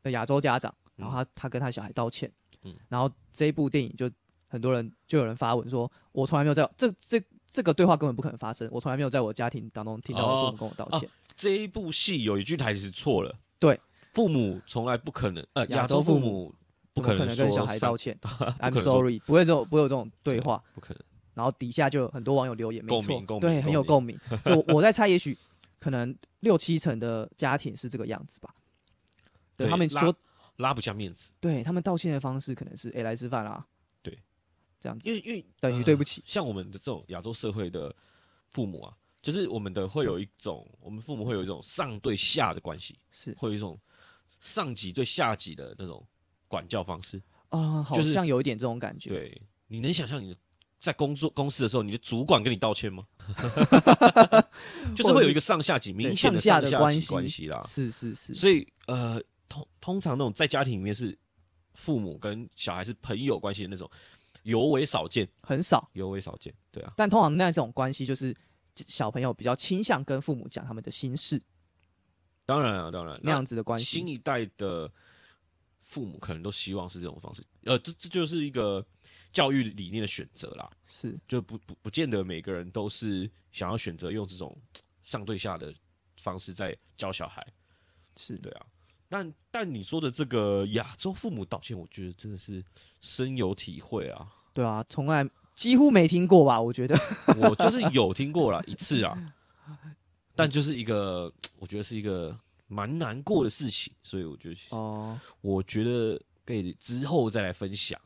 [0.02, 2.32] 的亚洲家长，然后他他跟他小孩道歉，
[2.64, 2.76] 嗯。
[2.88, 4.10] 然后这一部电影就
[4.48, 11.08] 很多人就有人发文说，我从来没有在这这这个对话根本不可能发生，我从来没有在我家庭当中听到我父母跟我道歉，
[11.40, 13.80] 这一部戏有一句台词错了，对，
[14.12, 16.56] 父母从来不可能，呃，亚亚洲父母母
[16.94, 18.20] 不可能跟小孩道歉？
[18.60, 21.02] I'm sorry，不会这种不会有这种对话，不可能，
[21.36, 23.08] 然后底下就有很多网友留言，没错。
[23.08, 24.20] 共鸣共鸣对，很有共鸣。
[24.44, 25.38] 就我我在猜，也许
[25.80, 28.54] 可能六七成的家庭是这个样子吧。
[29.56, 30.14] 对他们说，
[30.58, 33.66] 拉不下面子，对他们道歉的方式可能是，哎、来吃饭啦，
[34.02, 34.20] 对，
[34.82, 35.08] 这样子。
[35.08, 37.96] 因为因为等于呃对不起，像我们的这种亚洲社会的
[38.50, 43.80] 父母啊，就是我们的会有一种，我们父母会有一种上对下的关系，是会有一种
[44.40, 46.06] 上级对下级的那种
[46.48, 47.22] 管教方式。
[47.50, 49.10] 啊、好就是像有一点这种感觉。
[49.10, 50.38] 对，你能想象你的
[50.80, 53.04] 在工作公司的时候，你的主管跟你道歉吗？
[54.96, 57.62] 就是会有一个上下级明显的上下关系关系啦。
[57.68, 61.18] 是是是，所以呃，通通常那种在家庭里面是
[61.74, 63.90] 父母跟小孩是朋友关系的那种，
[64.44, 65.90] 尤为少见，很少。
[65.94, 66.54] 尤为少见。
[66.72, 68.36] 对啊，但通常那种关系就是
[68.76, 71.42] 小朋友比较倾向跟父母讲他们的心事，
[72.46, 73.86] 当然啊，当然那样子的关系。
[73.86, 74.92] 新一代的
[75.82, 78.86] 父母可能都希望是这种方式，呃，这这就是一个
[79.34, 84.56] 教育理念的选择啦，是就不不不见得每个人都是想要选择用这种
[85.04, 85.74] 上对下的
[86.18, 87.46] 方式在教小孩，
[88.16, 88.66] 是，对啊。
[89.12, 92.64] 但但你说的这个亚洲父母道歉，我觉得真的是
[93.02, 94.32] 深有体会啊。
[94.54, 95.28] 对啊，从来
[95.60, 96.62] 几乎没听过吧？
[96.62, 96.98] 我觉得
[97.38, 99.34] 我就是有听过了一次啊，
[100.34, 102.34] 但就是一个我觉得是一个
[102.68, 108.00] 蛮难过的事情，所以我觉得哦，我觉得可以之后再来分享，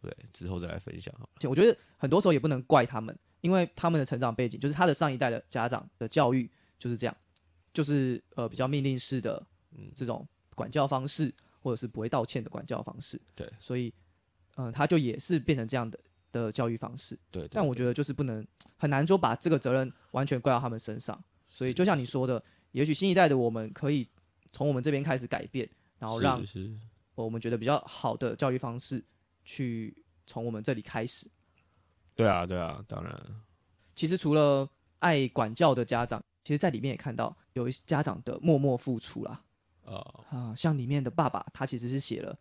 [0.00, 1.50] 对，之后再来分享好了。
[1.50, 7.16] 我觉得很多时候也不能怪他们，因为他们的成长背景就是他的上一代的家长的教育就是这样，
[7.72, 9.44] 就是呃比较命令式的
[9.76, 13.20] 嗯这种管教方式，或者是不会道歉的管教方式。
[13.34, 13.92] 对所以
[14.54, 15.98] 嗯、呃他就也是变成这样的
[16.42, 17.18] 的教育方式。
[17.30, 21.22] 对，对但我觉得就是不能很难说把这个责任完全怪到他们身上。
[21.48, 22.42] 所以就像你说的，
[22.72, 24.08] 也许新一代的我们可以
[24.52, 25.68] 从我们这边开始改变，
[25.98, 26.44] 然后让
[27.14, 29.02] 我们觉得比较好的教育方式
[29.44, 31.30] 去从我们这里开始。
[32.16, 33.20] 对啊对啊，当然
[33.94, 34.68] 其实除了
[34.98, 39.42] 爱管教的家长，其实在里面也看到有一些家长的默默付出啦。
[39.84, 42.36] 啊、啊，像里面的爸爸，他其实是写了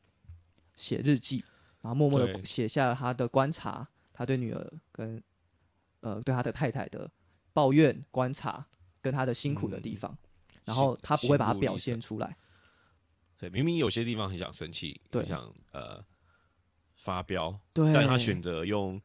[0.76, 1.44] 写日记，
[1.84, 5.22] 然后默默的写下了他的观察，他对女儿跟
[6.00, 7.08] 呃对他的太太的
[7.52, 8.66] 抱怨、观察
[9.02, 10.18] 跟他的辛苦的地嗯方，
[10.64, 12.36] 然后他不会把它表现出来。
[13.38, 16.02] 对，明明有些地方很想生气，对很想呃
[16.96, 19.00] 发飙，对，但他选择用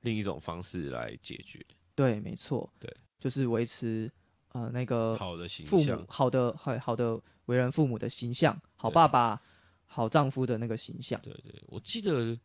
[0.00, 4.10] 另一种方式来解决对，没错，对，就是维持
[4.52, 6.06] 呃那个好的形父母象。
[6.08, 9.42] 好的好好的为人父母的形象，好爸爸、
[9.94, 11.20] 好丈夫的那个形象。
[11.22, 12.36] 对对，我记得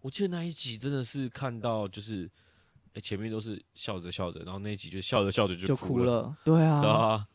[0.00, 2.30] 我记得那一集真的是看到就是，
[2.92, 7.28] 哎、前面都是笑着笑着，然后那一集就笑着笑着就哭哭了，对啊，对啊，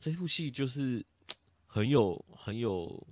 [0.00, 1.04] 这部戏就是
[1.66, 3.06] 很有很有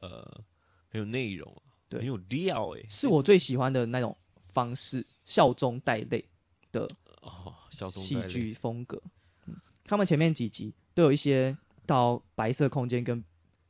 [0.00, 0.44] 呃
[0.88, 4.16] 很有内容啊，对很有料哎、是我最喜欢的那种
[4.48, 6.28] 方式，笑中带泪
[6.72, 6.90] 的
[7.22, 9.00] 哦，笑中戏剧风格。
[9.46, 13.22] 嗯，他们前面几集都有一些到白色空间跟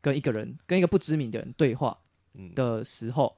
[0.05, 1.97] 跟一个人跟一个不知名的人对话
[2.35, 2.55] 嗯。
[2.55, 3.35] 的时候，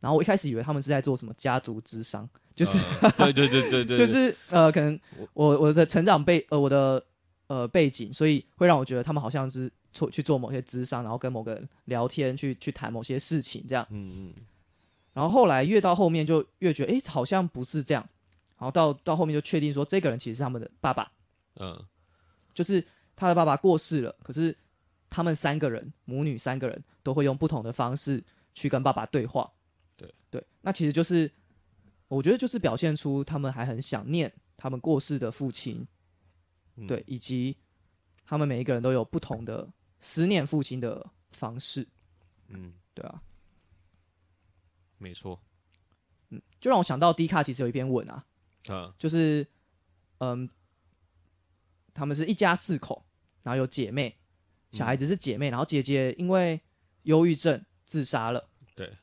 [0.00, 2.78] 然后我一开始以为他们是在做什么家族之商，就是、
[3.18, 4.98] 呃对对对对对， 就是呃，可能
[5.34, 7.04] 我我的成长背呃我的
[7.48, 13.86] 呃背景，所以会让我觉得他们好像是做去做某些智商，然后跟某个人聊天，去去谈某些事情这样。
[13.90, 14.34] 嗯嗯。
[15.12, 18.06] 然后后来越到后面就越觉得，诶，好像不是这样。
[18.58, 21.10] 然后到到后面就确定说，这个人其实是他们的爸爸，
[21.60, 21.78] 嗯。
[22.54, 22.82] 就是
[23.14, 24.56] 他的爸爸过世了，可是
[25.08, 28.22] 他们三个人母女三个人都会用不同的方式
[28.54, 29.52] 去跟爸爸对话。
[29.96, 30.12] 对。
[30.30, 31.30] 对，那其实就是
[32.08, 35.86] 我觉得就是表现出他们还很想念他们过世的父亲，
[36.76, 36.86] 嗯。
[36.86, 37.56] 对，以及
[38.24, 39.68] 他们每一个人都有不同的
[40.00, 41.86] 思念父亲的方式，
[42.48, 43.22] 嗯，对啊，
[44.98, 45.40] 没错，
[46.30, 48.26] 嗯就让我想到迪卡其实有一篇文啊，
[48.68, 48.94] 啊。
[48.98, 49.46] 就是
[50.18, 50.48] 嗯，
[51.94, 53.06] 他们是一家四口，
[53.42, 54.18] 然后有姐妹，
[54.76, 56.60] 小孩子是姐妹，然后姐姐因为
[57.04, 58.96] 忧郁症自杀了，对，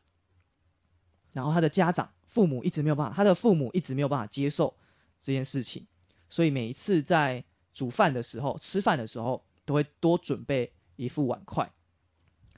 [1.33, 4.75] 然后他的家长父母一直没有办法，他的父母一直没有办法接受
[5.19, 5.87] 这件事情，
[6.29, 11.63] 所以每一次在煮饭的时候、吃饭的时候，都会多准备一副碗筷，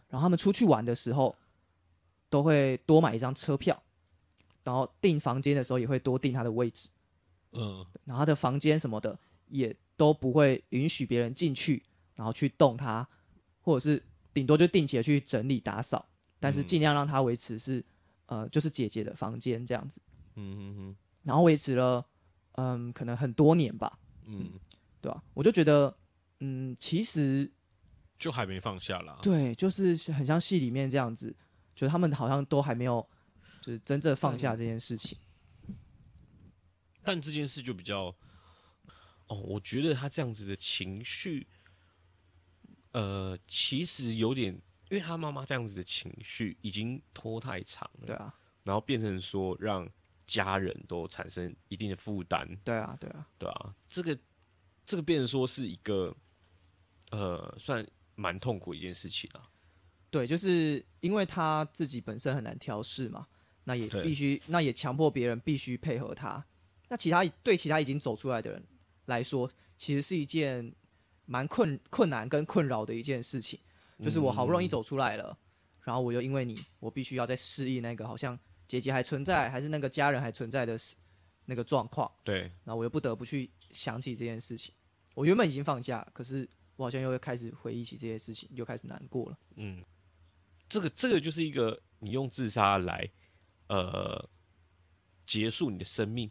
[0.10, 1.36] 然后他们出去玩的时候，
[2.30, 3.82] 都会多买一张车票，
[4.64, 6.90] 然后订房间的时候也会多订他的位置。
[7.58, 11.82] 嗯然后他的房间什么的也都不会允许别人进去，
[12.16, 13.08] 然后去动它，
[13.62, 14.02] 或者是
[14.34, 16.08] 顶多就定期的去整理打扫，
[16.40, 16.68] 但是嗯。
[16.68, 17.84] 尽量让它维持是
[18.26, 20.02] 呃就是姐姐的房间这样子，
[20.36, 22.06] 嗯嗯然后维持了
[22.54, 24.52] 嗯可能很多年吧，嗯。
[24.54, 24.60] 嗯，
[25.02, 25.96] 对吧、我就觉得
[26.40, 27.52] 嗯其实
[28.18, 29.20] 就还没放下啦。
[29.22, 31.36] 对，就是很像戏里面这样子，
[31.76, 33.08] 就他们好像都还没有
[33.62, 35.18] 就是真正放下这件事情，
[37.04, 38.16] 但这件事就比较，
[39.28, 41.46] 哦，我觉得他这样子的情绪，
[42.96, 44.54] 呃，其实有点，
[44.90, 49.86] 因为他妈妈这样子的情绪已经拖太长了，对啊，然后变成说让
[50.26, 54.18] 家人都产生一定的负担，对啊，对啊，对啊，这个
[54.86, 56.16] 这个变成说是一个，
[57.12, 59.44] 呃，算蛮痛苦一件事情啊。
[60.10, 63.28] 对，就是因为他自己本身很难调试嘛，
[63.66, 66.46] 那也必须，那也强迫别人必须配合他。
[66.88, 68.64] 那其他对其他已经走出来的人
[69.08, 70.74] 来说，其实是一件
[71.26, 73.60] 蛮困困难跟困扰的一件事情。
[74.04, 75.38] 就是我好不容易走出来了，
[75.82, 80.78] 然后我又因为你，我必须要再适应那个好像姐姐还存在，还是那个家人还存在的
[81.46, 84.76] 那个状况，对，然后我又不得不去想起这件事情。
[85.14, 89.38] 我原本已经放下，可是我好像又会开始回忆起这些事情，又开始难过了。
[89.56, 89.82] 嗯，
[90.68, 93.10] 这个这个就是一个你用自杀来，
[93.68, 94.30] 呃，
[95.26, 96.30] 结束你的生命，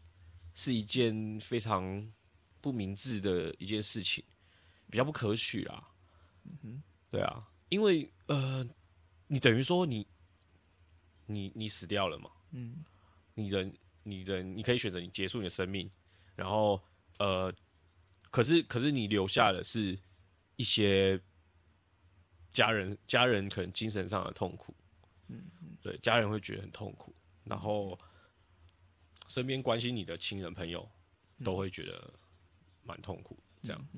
[0.52, 2.12] 是一件非常
[2.60, 4.22] 不明智的一件事情，
[4.94, 5.90] 比较不可取啊。
[6.62, 6.80] 嗯
[7.10, 8.64] 对啊，因为呃，
[9.26, 10.06] 你等于说你，
[11.26, 12.84] 你你死掉了嘛，嗯，
[13.34, 15.90] 你人你人你可以选择你结束你的生命，
[16.36, 16.80] 然后
[17.18, 17.52] 呃，
[18.30, 19.98] 可是可是你留下的是
[20.54, 21.20] 一些
[22.52, 24.72] 家人家人可能精神上的痛苦，
[25.26, 25.50] 嗯，
[25.82, 27.98] 对，家人会觉得很痛苦，然后
[29.26, 30.88] 身边关心你的亲人朋友
[31.42, 32.14] 都会觉得
[32.84, 33.88] 蛮痛苦，这样，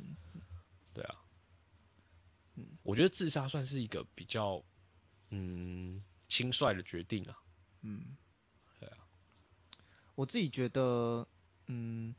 [2.83, 4.63] 我觉得自杀算是一个比较
[5.31, 7.37] 嗯轻率的决定啊，
[7.83, 8.17] 嗯，
[8.79, 8.99] 对啊。
[10.15, 11.27] 我自己觉得，
[11.67, 12.15] 嗯，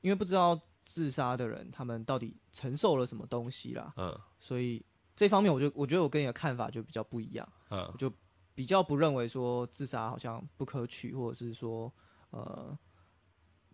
[0.00, 4.18] 因为不知道自杀的人他们到底承受了什么东西啦，嗯。
[4.38, 7.94] 所以这方面我就我觉得我跟你的看法就比较不一样，嗯。
[7.98, 8.12] 就
[8.54, 11.92] 比较不认为说自杀好像不可取，或者是说
[12.30, 12.78] 呃，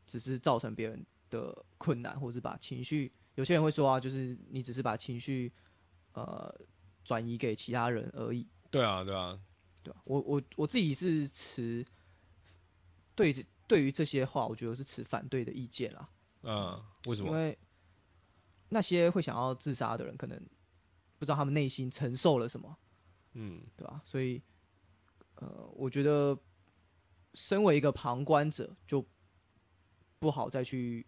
[0.06, 5.52] 只是造成别人的困难，或者是把情绪，有些人会说啊，就是你只是把情绪
[6.12, 6.54] 呃
[7.04, 9.38] 转移给其他人而已，对啊对啊，
[9.82, 11.84] 对啊、我我我自己是持
[13.14, 16.08] 对这对于这些话，我觉得是持反对的意见啦。
[16.42, 17.28] 嗯，为什么？
[17.28, 17.58] 因为
[18.68, 20.38] 那些会想要自杀的人，可能
[21.18, 22.78] 不知道他们内心承受了什么，
[23.34, 24.02] 嗯对吧？
[24.04, 24.42] 所以，
[25.36, 26.38] 呃，我觉得
[27.34, 29.06] 身为一个旁观者，就
[30.18, 31.06] 不好再去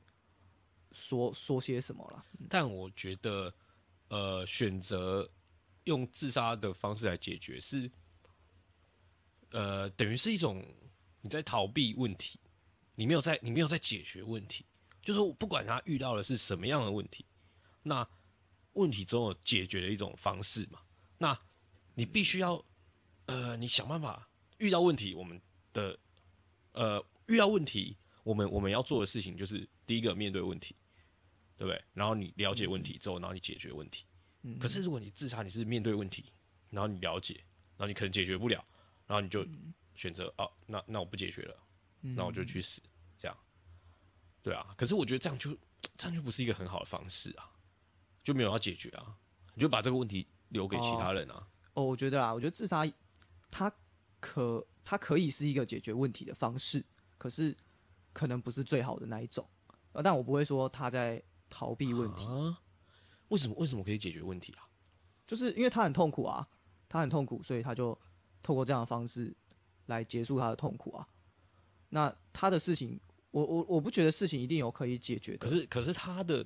[0.92, 2.24] 说说些什么了。
[2.48, 3.52] 但我觉得，
[4.14, 5.28] 呃，选择
[5.84, 7.90] 用自杀的方式来解决是，
[9.50, 10.64] 呃，等于是一种
[11.20, 12.38] 你在逃避问题，
[12.94, 14.64] 你没有在你没有在解决问题，
[15.02, 17.26] 就是不管他遇到的是什么样的问题，
[17.82, 18.08] 那
[18.74, 20.78] 问题总有解决的一种方式嘛。
[21.18, 21.36] 那
[21.96, 22.64] 你必须要，
[23.26, 25.98] 呃，你想办法遇到问题，我们的
[26.70, 30.76] 呃遇到问题，我们我们要做的事情就是第一个面对问题，
[31.56, 31.82] 对不对？
[31.92, 34.04] 然后你了解问题之后，然后你解决问题。
[34.42, 36.32] 嗯可是如果你自杀，你是面对问题，
[36.70, 37.34] 然后你了解，
[37.76, 38.62] 然后你可能解决不了，
[39.06, 39.46] 然后你就
[39.94, 41.56] 选择哦，那那我不解决了，
[42.00, 42.82] 那我就去死，
[43.18, 43.36] 这样，
[44.42, 44.74] 对啊。
[44.76, 45.56] 可是我觉得这样就
[45.96, 47.50] 这样就不是一个很好的方式啊，
[48.22, 49.16] 就没有要解决啊，
[49.54, 51.48] 你就把这个问题留给其他人啊。
[51.72, 52.84] 哦，我觉得啦，我觉得自杀
[53.50, 53.72] 它
[54.20, 56.84] 可它可以是一个解决问题的方式，
[57.16, 57.56] 可是
[58.12, 59.48] 可能不是最好的那一种。
[59.92, 61.22] 呃，但我不会说他在
[61.54, 62.58] 逃避问题，啊？
[63.28, 64.66] 为什么为什么可以解决问题啊？
[65.24, 66.48] 就是因为他很痛苦啊，
[66.88, 67.96] 他很痛苦，所以他就
[68.42, 69.32] 透过这样的方式
[69.86, 71.08] 来结束他的痛苦啊。
[71.90, 75.46] 那他的事情，我我我不觉得事情一定有可以解决的。
[75.46, 76.44] 可是可是他的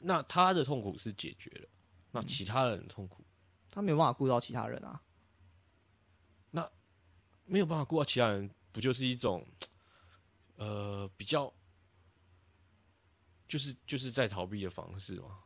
[0.00, 1.68] 那他的痛苦是解决了，
[2.10, 3.24] 那其他人的痛苦
[3.70, 5.00] 他没有办法顾到其他人啊。
[6.50, 6.68] 那
[7.44, 9.46] 没有办法顾到其他人，不就是一种
[10.56, 11.52] 呃比较
[13.50, 15.38] 就是就是在逃避的方式吗？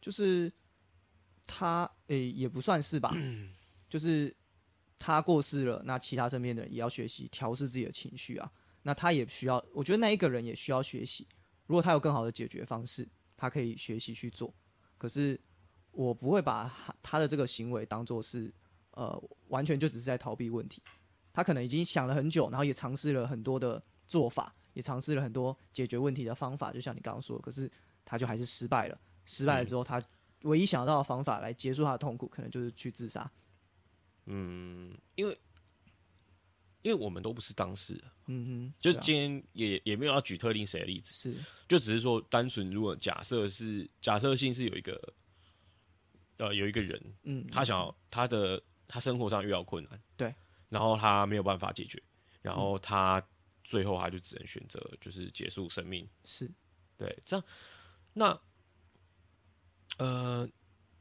[0.00, 0.52] 就是
[1.46, 3.14] 他诶、也不算是吧，
[3.88, 4.36] 就是
[4.98, 8.50] 他过世了，那其他身边的人也要学习调试自己的情绪啊。
[8.82, 11.28] 那他也需要，我觉得那一个人也需要学习。
[11.66, 14.52] 如果他有更好的解决方式，他可以学习去做。
[14.98, 15.40] 可是
[15.92, 18.52] 我不会把他他的这个行为当做是
[18.90, 20.82] 呃完全就只是在逃避问题。
[21.32, 27.70] 他可能已经想了很久，然后也尝试了很多的做法，也尝试了很多解决问题的方法，就像你刚刚说的，可是
[28.04, 29.00] 他就还是失败了。
[29.24, 30.02] 失败了之后，他
[30.42, 33.30] 唯一想到的方法来结束他的痛苦，可能就是去自杀。
[34.26, 35.38] 嗯，因为
[36.82, 41.38] 因为我们都不是当事人，嗯哼，就是今天也也没有要举特定谁的例子，是。
[41.66, 45.14] 就只是说单纯如果假设是假设性是有一个
[46.36, 50.34] 呃有一个人，嗯，他想要他的他生活上遇到困难，对，
[50.68, 52.02] 然后他没有办法解决，
[52.42, 53.26] 然后他
[53.64, 56.48] 最后他就只能选择就是结束生命，是。
[56.96, 57.44] 对，这样
[58.12, 58.40] 那
[59.98, 60.48] 呃，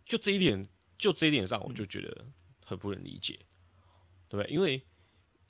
[0.04, 2.26] 就这一点，就这一点上，我就觉得
[2.66, 3.46] 很不能理解，
[4.28, 4.52] 对不对？
[4.52, 4.84] 因为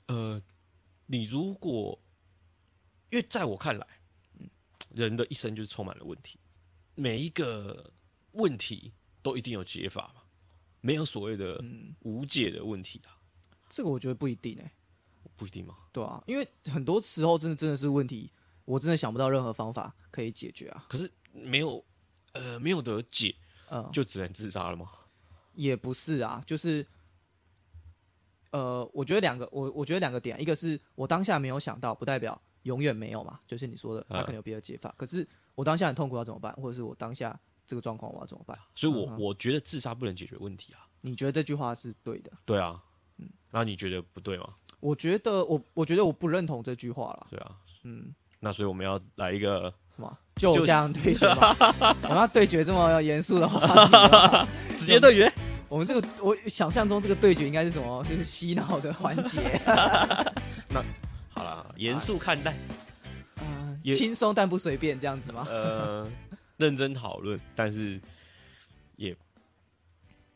[0.08, 0.42] 呃，
[1.06, 1.98] 你如果
[3.10, 3.86] 因为在我看来，
[4.90, 6.38] 人的一生就是充满了问题，
[6.94, 7.92] 每一个
[8.32, 10.22] 问题都一定有解法嘛，
[10.80, 11.62] 没有所谓的
[12.00, 13.16] 无解的问题啊，
[13.70, 14.70] 这个，我觉得不一定诶、
[15.36, 15.76] 不一定嘛？
[15.92, 18.30] 对啊，因为很多时候真的真的是问题，
[18.64, 20.86] 我真的想不到任何方法可以解决啊。
[20.88, 21.84] 可是没有
[22.32, 23.34] 呃没有得解，
[23.70, 24.90] 嗯，就只能自杀了吗？
[25.54, 26.84] 也不是啊，就是，
[28.50, 34.92] 呃，我觉得两个，我我觉得两个点，一个是我当下没有想到，不代表永远没有嘛，就是你说的，他可能有别的解法。
[34.98, 38.58] 可是我当下很痛苦要怎么办，或者是我当下这个状况我要怎么办？
[38.74, 40.88] 所以我我觉得自杀不能解决问题啊。
[41.02, 42.32] 你觉得这句话是对的？
[42.44, 42.82] 对啊，
[43.50, 44.48] 那你觉得不对吗？
[44.80, 47.26] 我觉得我我觉得我不认同这句话了。
[47.30, 47.52] 对啊，
[47.84, 51.56] 嗯，那所以我们要来一个，什么就这样对决吗？
[52.02, 54.46] 我们要对决这么严肃的话
[54.76, 55.32] 直接对决。
[55.68, 58.04] 我们这个我想象中这个对决应该是什么？
[58.04, 59.40] 就是洗脑的环节。
[60.68, 60.84] 那
[61.30, 62.52] 好了，严肃看待，
[63.36, 65.46] 啊，也轻松但不随便这样子吗？
[65.48, 66.06] 呃，
[66.58, 68.00] 认真讨论，但是
[68.96, 69.16] 也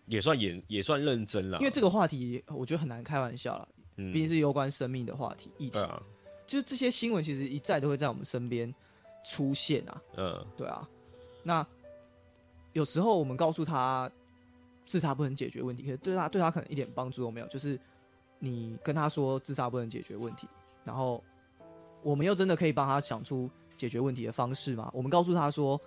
[0.09, 1.59] 也算也，也算认真了。
[1.59, 5.83] 因为这个话题我觉得很难开玩笑了，嗯毕竟是攸关生命的话题议题对。
[5.83, 6.03] 啊，
[6.47, 8.75] 就是这些新闻其实一再都会在我们身边
[9.25, 10.89] 出现啊，嗯，对啊。
[11.43, 11.67] 那
[12.73, 14.11] 有时候我们告诉他
[14.85, 17.47] 自杀不能解决问题，可是对他对他可能一点帮助都没有。
[17.49, 17.79] 就是
[18.39, 20.47] 你跟他说自杀不能解决问题，
[20.85, 21.23] 然后
[22.03, 24.91] 我们又真的可以帮他想出解决问题的方式吗？
[24.95, 25.81] 我们告诉他说，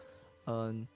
[0.46, 0.88] 嗯，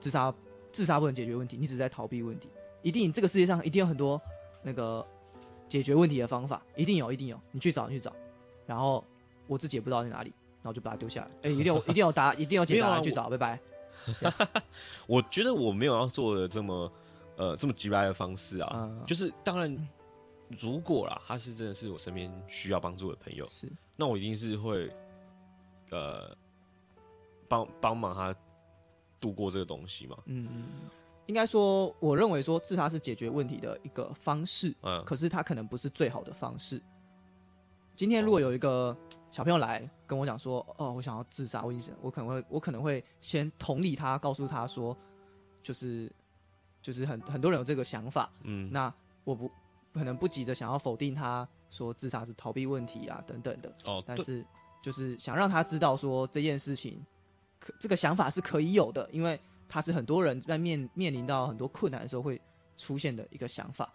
[0.00, 0.34] 自杀
[0.76, 2.50] 自杀不能解决问题，你只是在逃避问题。
[2.82, 4.20] 一定这个世界上一定有很多
[4.62, 5.04] 那个
[5.66, 8.14] 解决问题的方法，一定有，一定有，你去找，你去找。
[8.66, 9.02] 然后
[9.46, 10.28] 我自己也不知道在哪里，
[10.60, 11.30] 然后就把它丢下来。
[11.44, 13.58] 哎、一定有，一定有答，一定有解答去找，拜拜。
[15.08, 16.92] 我觉得我没有要做的这么
[17.36, 19.88] 呃这么直白的方式啊，嗯就是当然，
[20.60, 24.92] 如果啦，他是真的是我身边需要帮助的朋友，是，那我一定是会
[25.90, 26.36] 呃
[27.48, 28.36] 帮帮忙他
[29.20, 30.64] 度过这个东西嘛，嗯
[31.26, 36.80] 应该说，我认为说自杀是解决问题的一个方式，嗯，可是它可能不是最好的方式。
[37.96, 38.96] 今天如果有一个
[39.32, 44.96] 小朋友来跟我讲说，哦，我想要自杀，我已经我可能会我可能会先同理他，告诉他说，
[45.62, 46.12] 就是
[46.80, 48.92] 就是很很多人有这个想法，嗯，那
[49.24, 49.50] 我不
[49.92, 54.46] 可能不急着想要否定他说自杀是逃避问题啊等等的，哦，但是
[54.80, 57.04] 就是想让他知道说这件事情
[57.58, 62.40] 可这个想法是可以有的，因为它是很多人在面面临到很多困难的时候会
[62.76, 63.92] 出现的一个想法。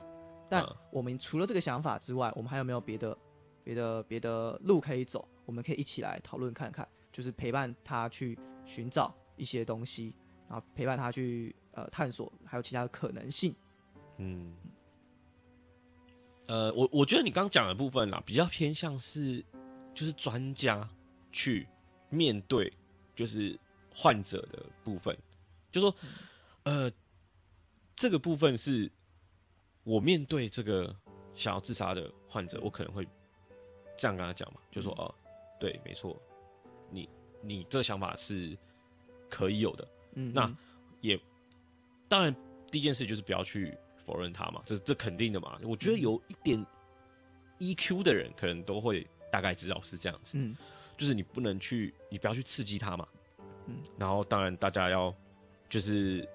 [0.49, 3.17] 但嗯我们除了这个想法之外，我们还有没有别的、
[3.63, 5.27] 别的、别的路可以走？
[5.45, 10.13] 我们可以一起来讨论看看，就是陪伴他去寻找一些东西，
[10.49, 13.55] 然后陪伴他去呃探索，还有其他的可能性。
[14.17, 14.53] 嗯，
[16.47, 19.43] 呃，我我觉得你刚讲的部分啦，比较偏向是
[19.93, 20.87] 就是专家
[21.31, 21.67] 去
[22.09, 22.71] 面对
[23.15, 23.57] 就是
[23.93, 25.17] 患者的部分，
[25.71, 25.95] 就说
[26.63, 26.91] 呃
[27.95, 28.91] 这个部分是
[29.83, 30.95] 我面对这个
[31.35, 33.07] 想要自杀的患者，我可能会
[33.97, 35.13] 这样跟他讲嘛，就说哦、
[35.59, 36.19] 对，没错，
[36.89, 37.07] 你
[37.41, 38.57] 你这个想法是
[39.29, 40.51] 可以有的，嗯，那
[41.01, 41.19] 也
[42.07, 42.35] 当然，
[42.71, 45.59] 第一件事就是不要去否认他嘛，这这肯定的嘛。
[45.63, 46.65] 我觉得有一点
[47.59, 50.55] EQ 的人可能都会大概知道是这样子，嗯
[51.01, 53.07] 就是你不能去，你不要去刺激他嘛。
[53.65, 55.11] 嗯，然后当然大家要
[55.67, 56.29] 就是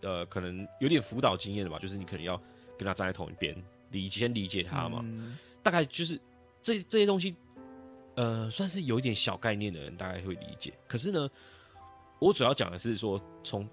[0.00, 2.36] 呃，可能有点辅导经验的吧，就是你可能要
[2.76, 3.56] 跟他站在同一边，
[3.92, 5.02] 理先理解他嘛。
[5.04, 6.20] 嗯大概就是
[6.64, 7.36] 这这些东西，
[8.16, 10.72] 呃，算是有一点小概念的人大概会理解。
[10.88, 11.30] 可是呢，
[12.18, 13.68] 我主要讲的是说，从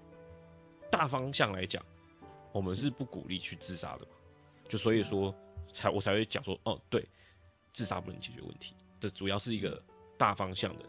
[0.92, 1.84] 大方向来讲，
[2.52, 4.12] 我们是不鼓励去自杀的嘛。
[4.68, 5.34] 就所以说，
[5.74, 7.04] 才我才会讲说，哦，对，
[7.72, 9.82] 自杀不能解决问题，这主要是一个
[10.20, 10.84] 大方向的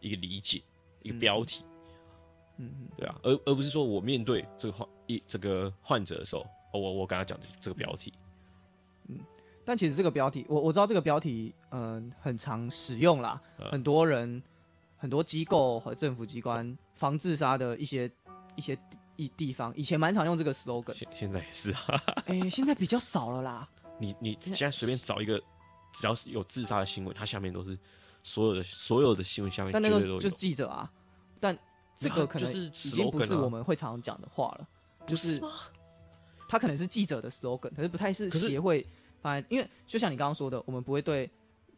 [0.00, 0.60] 一个理解，
[1.02, 1.62] 一个标题，
[2.56, 2.88] 嗯嗯。
[2.96, 8.12] 对啊，而而不是说我面对这个患一这个患者的时候，哦，我我跟他讲这个标题，
[9.06, 9.20] 嗯
[9.64, 13.70] 但其实这个标题，我我知道这个标题，嗯、很常使用啦，嗯。
[13.70, 14.42] 很多人、
[14.96, 18.10] 很多机构和政府机关防自杀的一些
[18.56, 18.76] 一些
[19.14, 22.02] 一地方，以前蛮常用这个 slogan，现现在也是啊。
[22.26, 23.68] 哎、现在比较少了啦。
[23.96, 25.40] 你你现在随便找一个，
[25.92, 27.78] 只要是有自杀的新闻，它下面都是
[28.24, 29.80] 所有的所有的新闻下面但。
[29.80, 30.90] 那个就是记者啊，
[31.38, 31.56] 但
[31.94, 34.66] 这个可能已经不是我们会常常讲的话了，
[35.06, 35.40] 就是
[36.48, 38.84] 他可能是记者的 slogan，可是不太是协会
[39.22, 41.30] 发在，因为就像你刚刚说的，我们不会对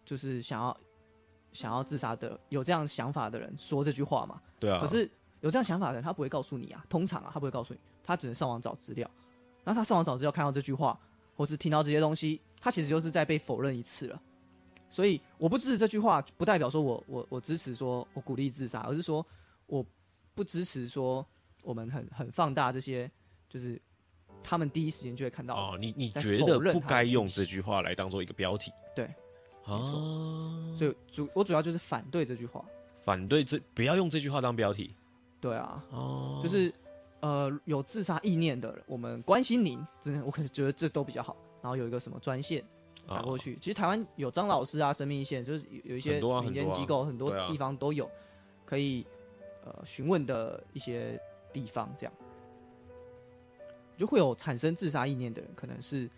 [0.05, 0.75] 就是想要
[1.53, 4.41] 想要自杀的有这样想法的人说这句话嘛。
[4.59, 9.11] 对啊，可是有这样想法的人，他不会告诉你啊，通常啊，他不会告诉你，他只能上网找资料。
[9.65, 10.99] 然后他上网找资料，看到这句话，
[11.37, 14.23] 或是听到这些东西，他其实就是在被否认一次了。
[14.89, 19.25] 所以我不支持这句话，不代表说我我我支持说我鼓励自杀，而是说
[19.67, 19.85] 我
[20.35, 21.25] 不支持说
[21.63, 23.11] 我们很很放大这些，
[23.49, 23.81] 就是
[24.43, 25.55] 他们第一时间就会看到。
[25.55, 28.73] 哦，你你觉得不该用这句话来当做一个标题？
[28.95, 29.05] 对，
[29.65, 29.83] 啊，
[30.77, 32.65] 所以主我主要就是反对这句话。
[33.03, 34.93] 反对这不要用这句话当标题
[35.41, 36.73] 对啊，哦，就是
[37.21, 41.37] 呃有自杀意念的人，我们关心您，真的我可能觉得这都比较好。
[41.63, 42.65] 然后有一个什么专线
[43.07, 48.11] 打过去，其实台湾有张老师啊、生命线，就是有有一些民间机构，很多地方都有
[48.65, 49.07] 可以
[49.65, 51.21] 呃询问的一些
[51.53, 52.13] 地方，这样。
[53.97, 56.11] 就会有产生自杀意念的人，可能是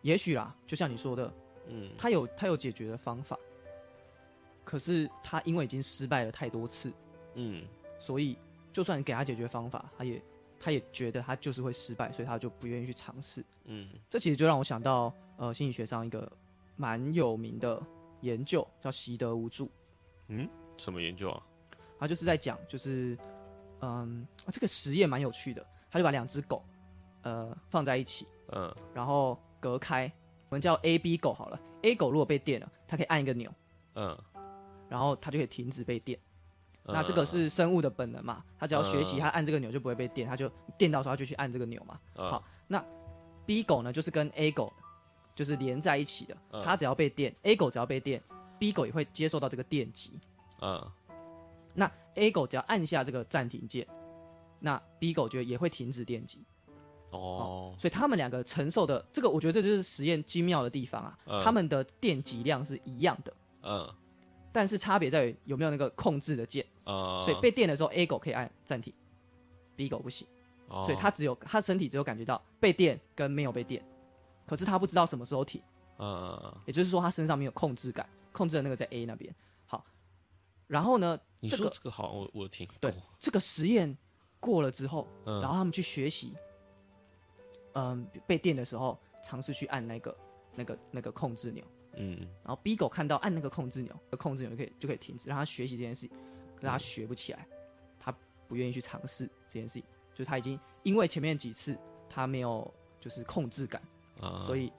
[0.00, 1.30] 也许啦，就像你说的，
[1.68, 3.38] 嗯他有他有解决的方法，
[4.64, 6.90] 可是他因为已经失败了太多次，
[7.34, 7.66] 嗯
[7.98, 8.38] 所以
[8.72, 10.22] 就算给他解决方法，他也
[10.58, 13.44] 他也觉得他就是会失败，所以他就不愿意去尝试。
[13.64, 13.90] 嗯。
[14.08, 16.30] 这其实就让我想到，呃，心理学上一个
[16.76, 17.82] 蛮有名的
[18.20, 19.70] 研究，叫习得无助。
[20.28, 21.42] 嗯，什么研究啊？
[21.98, 23.16] 他就是在讲，就是，
[23.80, 25.64] 嗯，啊这个实验蛮有趣的。
[25.90, 26.64] 他就把两只狗，
[27.22, 30.10] 呃，放在一起，嗯然后隔开，
[30.48, 31.60] 我们叫 A、B 狗好了。
[31.82, 33.52] A 狗如果被电了，它可以按一个钮，
[33.94, 34.18] 嗯，
[34.88, 36.18] 然后它就可以停止被电。
[36.86, 38.44] 嗯那这个是生物的本能嘛？
[38.58, 41.98] 它只要学习，嗯它按这个钮就不会被电，它就电到时候它就去按这个钮嘛。
[42.16, 42.84] 嗯好，那
[43.46, 44.70] B 狗呢，就是跟 A 狗
[45.34, 48.22] 就是连在一起的，嗯它只要被电，A 狗只要被电
[48.58, 50.20] ，B 狗也会接受到这个电击。
[50.60, 50.82] 嗯
[51.74, 53.86] 那 A 狗只要按下这个暂停键，
[54.60, 56.44] 那 B 狗就也会停止电击。
[57.10, 61.18] 哦所以他们两个承受的这个，我觉得这就是实验精妙的地方啊。
[61.26, 63.92] 嗯他们的电击量是一样的，嗯
[64.52, 66.64] 但是差别在于有没有那个控制的键。
[66.84, 68.92] 呃，所以被电的时候，A 狗可以按暂停
[69.74, 70.26] ，B 狗不行。
[70.68, 73.84] 哦所以它只有它身体只有感觉到被电跟没有被电，
[74.46, 75.62] 可是他不知道什么时候停，
[75.98, 79.34] 嗯嗯也就是说他身上没有控制感，控制的那个在 A 那边。
[79.66, 79.84] 好，
[80.66, 83.96] 然后呢，你这个说这个好，我我听对这个实验
[84.40, 85.40] 过了之后，嗯。
[85.40, 86.34] 然后他们去学习，
[87.72, 90.16] 嗯，被电的时候尝试去按那个
[90.54, 91.64] 那个那个控制钮，
[91.96, 92.18] 嗯。
[92.42, 96.06] 然后 B 狗看到按那个控制钮，控制钮就可以就可以停止，让他学习这件事，
[96.54, 97.46] 可是它学不起来，
[97.98, 98.14] 他
[98.46, 101.78] 不愿意去尝试这件事情，就是他已经因为前面几次
[102.08, 103.82] 他没有就是控制感，
[104.20, 104.72] 啊，所以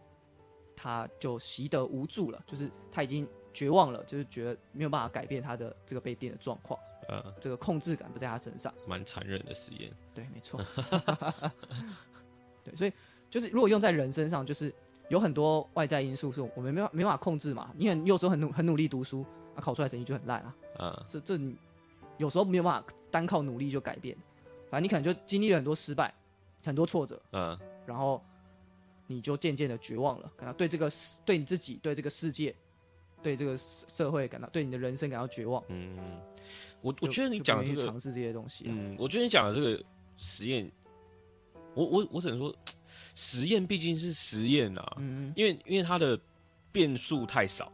[0.75, 8.73] 他就习得无助了，就是他已经绝望了，就是觉得没有办法改变他的这个被电的状况，呃，这个控制感不在他身上。
[8.85, 9.91] 蛮残忍的实验。
[10.13, 10.59] 对，没错。
[12.63, 12.91] 对，所以
[13.29, 14.73] 就是如果用在人身上，就是
[15.09, 17.71] 有很多外在因素是我们没法没办法控制嘛。
[17.77, 19.25] 你很有时候很努很努力读书，
[19.55, 20.55] 啊，考出来成绩就很烂啊。
[20.77, 21.39] 啊，这这
[22.17, 24.17] 有时候没有办法单靠努力就改变。
[24.69, 26.13] 反正你可能就经历了很多失败，
[26.63, 28.21] 很多挫折，嗯，然后
[29.07, 32.55] 你就渐渐的绝望了，感到对这个世对你自己、对这个世界、
[33.21, 35.63] 对这个社社会感到对你的人生感到绝望。
[35.69, 35.97] 嗯，
[36.81, 39.83] 我我觉得你讲的这个尝试这些东西啊、嗯，我觉得你讲的这个
[40.17, 40.71] 实验，
[41.73, 42.55] 我我我只能说，
[43.15, 46.19] 实验毕竟是实验啊，嗯因为因为它的
[46.71, 47.71] 变数太少，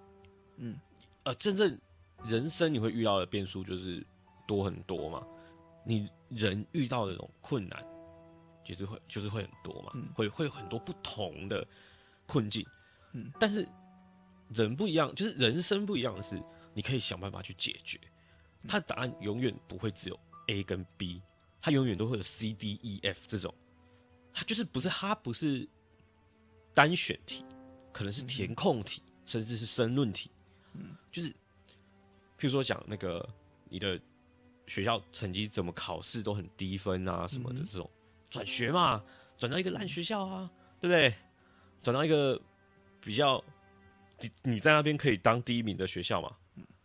[0.57, 0.77] 嗯，
[1.23, 1.77] 呃，真正
[2.25, 4.05] 人生你会遇到的变数就是
[4.47, 5.25] 多很多嘛，
[5.85, 7.83] 你人遇到的这种困难，
[8.71, 10.07] 其实会就是会很多嘛，嗯。
[10.13, 11.67] 会会有很多不同的
[12.25, 12.65] 困境，
[13.11, 13.67] 嗯，但是
[14.53, 16.41] 人不一样，就是人生不一样的是，
[16.73, 17.99] 你可以想办法去解决，
[18.61, 20.17] 嗯它的答案永远不会只有
[20.47, 21.21] A 跟 B，
[21.61, 23.53] 它永远都会有 C、D、E、F 这种，
[24.33, 25.67] 它就是不是它不是
[26.73, 27.43] 单选题，
[27.91, 30.31] 可能是填空题，甚至是申论题，
[30.75, 33.27] 嗯，就是譬如说讲那个
[33.67, 33.99] 你的
[34.67, 37.67] 学校成绩怎么考试都很低分啊什么的嗯。
[37.69, 37.91] 这种，
[38.31, 39.03] 转学嘛，
[39.37, 41.13] 转到一个烂学校啊，对不对？
[41.83, 42.39] 转到一个
[42.99, 43.43] 比较
[44.19, 46.31] 你你在那边可以当第一名的学校嘛，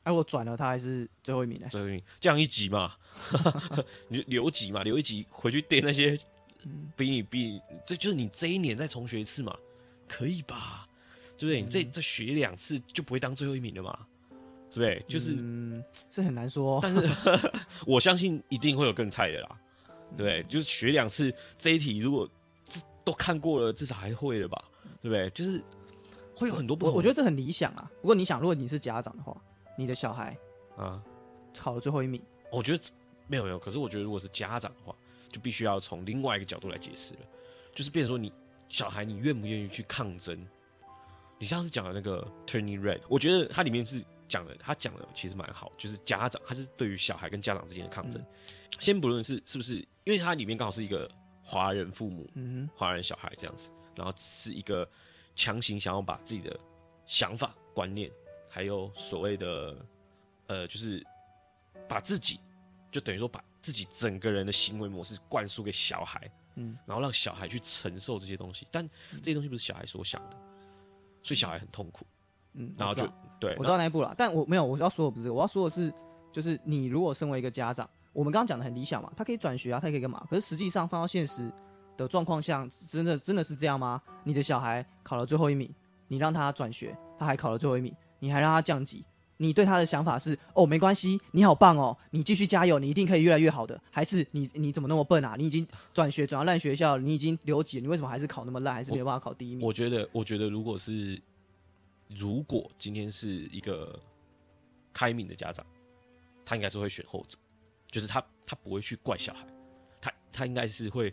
[0.02, 2.94] 哎、我转了，他还是最后一名呢、最后一名降一级嘛，
[4.08, 6.18] 你就留级嘛，留一级回去垫那些
[6.96, 9.56] 比你比，这就是你这一年再重学一次嘛，
[10.08, 10.88] 可以吧？
[11.38, 11.60] 对不对？
[11.60, 14.06] 你这这学两次就不会当最后一名了嘛，
[14.70, 15.04] 对不对？
[15.06, 16.80] 就是，嗯，是很难说。
[16.82, 17.06] 但是
[17.86, 19.60] 我相信一定会有更菜的啦，
[20.16, 20.42] 对？
[20.44, 22.28] 就是学两次这一题，如果
[22.64, 24.62] 这都看过了，至少还会了吧？
[25.00, 25.30] 对不对？
[25.30, 25.62] 就是
[26.34, 26.92] 会有很多不同。
[26.92, 27.90] 我我觉得这很理想啊。
[28.00, 29.36] 不过你想，如果你是家长的话，
[29.76, 30.36] 你的小孩
[30.76, 31.02] 啊，
[31.58, 32.82] 考了最后一名，我觉得
[33.26, 34.94] 没有没有，可是我觉得如果是家长的话，
[35.32, 37.20] 就必须要从另外一个角度来解释了，
[37.74, 38.32] 就是变成说你
[38.68, 40.38] 小孩你愿不愿意去抗争？
[41.38, 48.24] 你上次讲的那个 Turning Red，我觉得它里面是讲的，他讲的其实蛮好，就是家长他是对于小孩跟家长之间的抗争。
[48.78, 51.10] 先不论是是不是，因为它里面刚好是一个
[51.42, 54.86] 华人父母、嗯华人小孩这样子，然后是一个
[55.34, 56.58] 强行想要把自己的
[57.06, 58.10] 想法、观念，
[58.50, 59.76] 还有所谓的
[60.48, 61.02] 呃，就是
[61.88, 62.38] 把自己
[62.90, 68.86] 就等于说把自己整个人的行为模式灌输给小孩，嗯，然后让小孩去承受这些东西，但
[69.22, 70.36] 这些东西不是小孩所想的，
[71.22, 72.15] 所以小孩很痛苦，嗯，
[72.76, 73.06] 然后就
[73.38, 75.92] 对，我知道那一步了，但我没有，我要说的不是，我要说的是，
[76.32, 80.24] 就是你如果身为一个家长，我们刚刚讲的很理想嘛，他可以转学啊，他可以干嘛？
[80.30, 81.52] 可是实际上放到现实
[81.96, 84.00] 的状况下，真的真的是这样吗？
[84.24, 85.72] 你的小孩考了最后一名，
[86.08, 89.04] 你让他转学，他还考了最后一名，你还让他降级，
[89.36, 95.34] 你对他的想法是哦没关系，你好棒哦，你继续加油，你一定可以越来越好的，还是你你怎么那么笨啊？
[95.36, 99.66] 你已经转学转到烂学校，你已经留级了，你为什么还是考那么烂，还是没有办法考第一名？
[99.66, 101.20] 我觉得，我觉得如果是
[102.08, 103.98] 如果今天是一个
[104.92, 105.66] 开明的家长，
[106.44, 107.36] 他应该是会选后者，
[107.90, 109.46] 就是他他不会去怪小孩，
[110.00, 111.10] 他他应该是会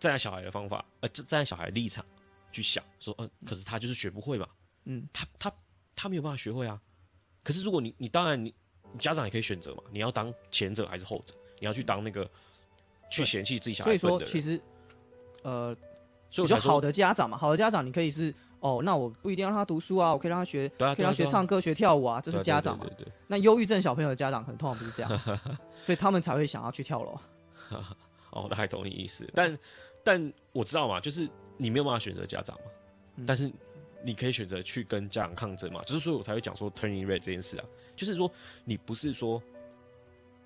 [0.00, 2.04] 站在小孩的方法，呃，站站在小孩的立场
[2.50, 4.48] 去想，说，嗯、可是他就是学不会嘛，
[4.84, 5.52] 嗯，他他
[5.94, 6.80] 他没有办法学会啊。
[7.42, 8.54] 可是如果你你当然你
[8.92, 12.30] 你家长也可以选择嘛，你要当前者还是后者，你要去当那个
[13.10, 14.60] 去嫌弃自己小孩所以说，其实
[15.42, 15.76] 呃。
[16.30, 22.84] 所以我才说比较好的家长嘛，好的家长你可以是哦，那我不一定要让他读书啊，我可以让他学，对啊，可以让他学对啊唱歌、学跳舞啊，这是家长嘛。
[22.84, 25.20] 对对对对那忧郁症小朋友的家长可能通常不是这样，
[25.82, 27.18] 所以他们才会想要去跳楼。
[28.30, 29.58] 哦，大概懂你意思，但
[30.04, 32.70] 但我知道嘛，就是你没有办法选择家长嘛，
[33.16, 33.50] 嗯但是
[34.02, 37.64] 你可以选择去跟家长抗争嘛，就是所以我才会讲说 turning red 这件事啊，
[37.96, 38.30] 就是说
[38.64, 39.42] 你不是说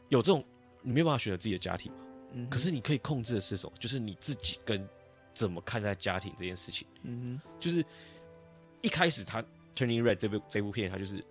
[0.09, 0.45] 有这种
[0.81, 1.99] 你没有办法选择自己的家庭嘛，
[2.33, 3.73] 嗯哼，可是你可以控制的是什么？
[3.79, 4.89] 就是你自己跟
[5.35, 7.85] 怎么看待家庭这件事情，嗯就是
[8.81, 9.43] 一开始他
[9.75, 11.25] turning red 这部这部片，他就是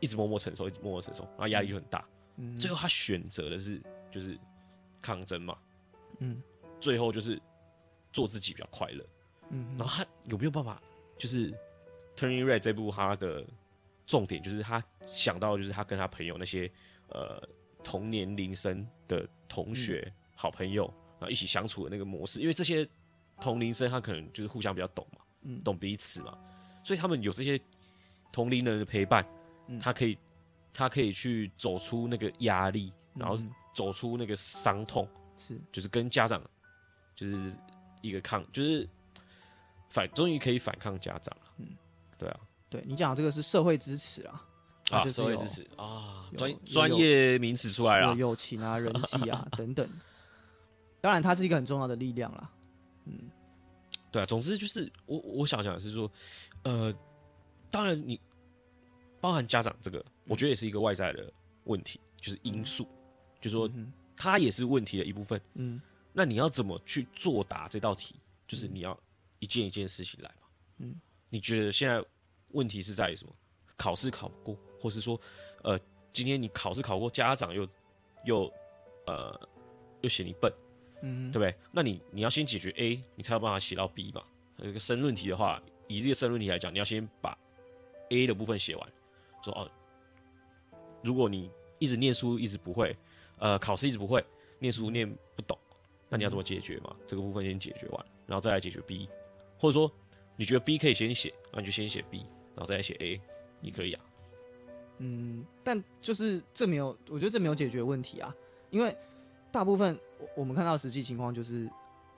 [0.00, 2.04] 一直默默承受，一直默默承受，然后压力就很大，
[2.36, 2.58] 嗯。
[2.58, 3.80] 最后他选择的是
[4.10, 4.38] 就是
[5.02, 5.58] 抗争嘛，
[6.18, 6.42] 嗯。
[6.80, 7.40] 最后就是
[8.12, 9.04] 做自己比较快乐。
[9.50, 10.82] 嗯然后他有没有办法，
[11.18, 11.50] 就是
[12.16, 13.44] 《Turning Red》这部他的
[14.06, 16.70] 重点就是他想到就是他跟他朋友那些
[17.08, 17.42] 呃
[17.82, 20.84] 同年龄生的同学、好朋友，
[21.18, 22.88] 然后一起相处的那个模式，因为这些
[23.40, 26.36] 同龄生他可能就是互相比较懂嘛，嗯懂彼此嘛，
[26.82, 27.60] 所以他们有这些
[28.32, 29.26] 同龄人的陪伴，
[29.68, 30.18] 嗯他可以
[30.72, 35.08] 他可以去走出那个压力，然后嗯走出那个伤痛。
[35.36, 36.40] 是就是跟家长
[37.16, 37.52] 就是
[38.02, 38.88] 一个抗，就是
[39.88, 41.46] 反终于可以反抗家长了。
[41.58, 41.66] 嗯
[42.16, 44.46] 对啊，对你讲的这个是社会支持啊，
[44.92, 48.14] 啊，就是社会支持啊，专专业名词出来有了。
[48.14, 49.88] 友情啊、人际啊 等等。
[51.00, 52.48] 当然，它是一个很重要的力量啦。
[53.04, 53.30] 嗯
[54.10, 56.10] 对啊，总之就是我我想讲的是说，
[56.62, 56.94] 呃，
[57.70, 58.20] 当然你
[59.20, 61.32] 包含家长这个，我觉得也是一个外在的
[61.64, 62.86] 问题，就是因素，
[63.40, 65.40] 就是说嗯它也是问题的一部分。
[65.54, 65.80] 嗯
[66.12, 68.14] 那你要怎么去作答这道题？
[68.46, 68.98] 就是你要
[69.40, 70.46] 一件一件事情来嘛。
[70.78, 70.94] 嗯，
[71.28, 72.00] 你觉得现在
[72.50, 73.34] 问题是在于什么？
[73.76, 75.20] 考试考不过，或是说，
[75.62, 75.76] 呃，
[76.12, 77.68] 今天你考试考过，家长又
[78.24, 78.52] 又
[79.06, 79.48] 呃
[80.02, 80.52] 又嫌你笨，
[81.06, 81.54] 嗯对不对？
[81.70, 84.22] 那你你要先解决 A，你才有办法写到 B 嘛。
[84.56, 87.36] 有一个申论题的话，以这个申论题来讲，你要先把
[88.10, 88.92] A 的部分写完，
[89.42, 89.70] 说哦，
[91.02, 92.96] 如果你一直念书一直不会，
[93.38, 94.24] 呃，考试一直不会，
[94.58, 95.58] 念书念不懂，
[96.08, 96.96] 那你要怎么解决嘛？
[97.06, 99.08] 这个部分先解决完，然后再来解决 B，
[99.58, 99.90] 或者说
[100.36, 102.18] 你觉得 B 可以先写，那你就先写 B，
[102.54, 103.20] 然后再来写 A，
[103.60, 104.04] 你可以啊。
[104.98, 108.34] 嗯，但就是这没有，我觉得这没有解决问题啊，
[108.70, 108.96] 因为
[109.54, 111.70] 大部分我我们看到实际情况就是，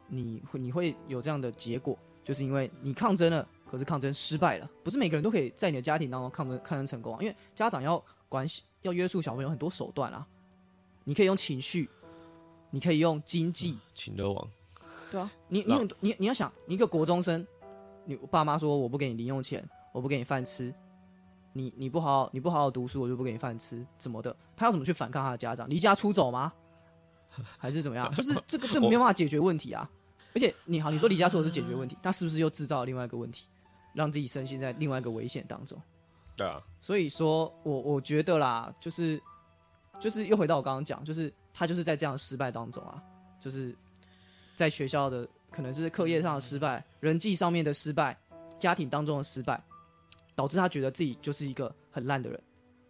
[0.09, 8.47] 你会你会有这样的结果，就是因为你抗争了，可是抗争失败了，不是每个人都可以在你的家庭当中抗争抗争成功啊，因为家长要管
[8.81, 10.27] 要约束小朋友很多手段啊，
[11.05, 11.91] 你可以用情绪，
[12.71, 14.51] 你可以用经济，请乐王，
[15.11, 17.47] 对啊，你你很你你要想，你一个国中生，
[18.07, 19.63] 你爸妈说我不给你零用钱，
[19.93, 20.75] 我不给你饭吃，
[21.53, 24.35] 你你不好好你不好好读书，我就不给你饭吃，怎么的？
[24.57, 25.69] 他要怎么去反抗他的家长？
[25.69, 26.51] 离家出走吗？
[27.59, 28.11] 还是怎么样？
[28.15, 29.89] 就是这个这没有办法解决问题啊！
[30.35, 33.47] 而且你好，你说离家出走是解决问题，那是不是又制造了另外一个问题，
[33.95, 35.81] 让自己身陷在另外一个危险当中？
[36.37, 39.19] 对啊，所以说我我觉得啦，就是
[39.99, 43.03] 就是又回到我刚刚讲，就是他就是在这样的失败当中啊，
[43.41, 43.75] 就是
[44.55, 48.19] 在学校的可能是课业上的失败、人际上面的失败、
[48.59, 49.59] 家庭当中的失败，
[50.35, 52.39] 导致他觉得自己就是一个很烂的人，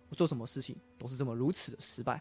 [0.08, 2.20] 我做什么事情都是这么如此的失败，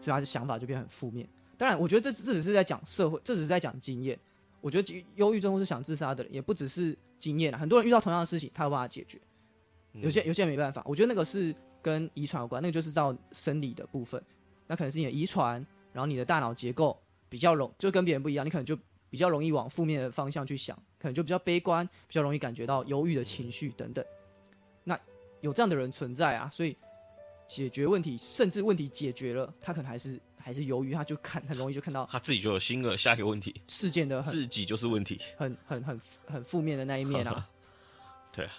[0.00, 1.28] 所以他的想法就变得很负面。
[1.56, 4.18] 当然，我觉得这这只是在讲社会，这只是在讲经验。
[4.60, 9.20] 我觉得忧郁症或是想自杀的人，也不只是经验啊，很多人遇到同样的事情，他有办法解决。
[9.92, 14.22] 有些有些人没办法，我觉得那个是跟遗传有关，那个就是照生理的部分，
[14.66, 18.78] 那可能是你的遗传，然后你的大脑结构比较容，就跟别人不一样，你可能就
[19.10, 24.02] 比较容易往负面的方向去想，可能就比较悲观，比较容易感觉到忧郁的情绪等等。
[24.84, 24.98] 那
[25.40, 26.74] 有这样的人存在啊，所以
[27.48, 35.20] 解决问题，甚至问题解决了，他可能还是还是犹豫，他就看很容易就看到他自己就有新的下一个问题，事件的很自己就是问题。
[35.36, 37.48] 很很很很负面的那一面啊。
[38.32, 38.52] 对啊，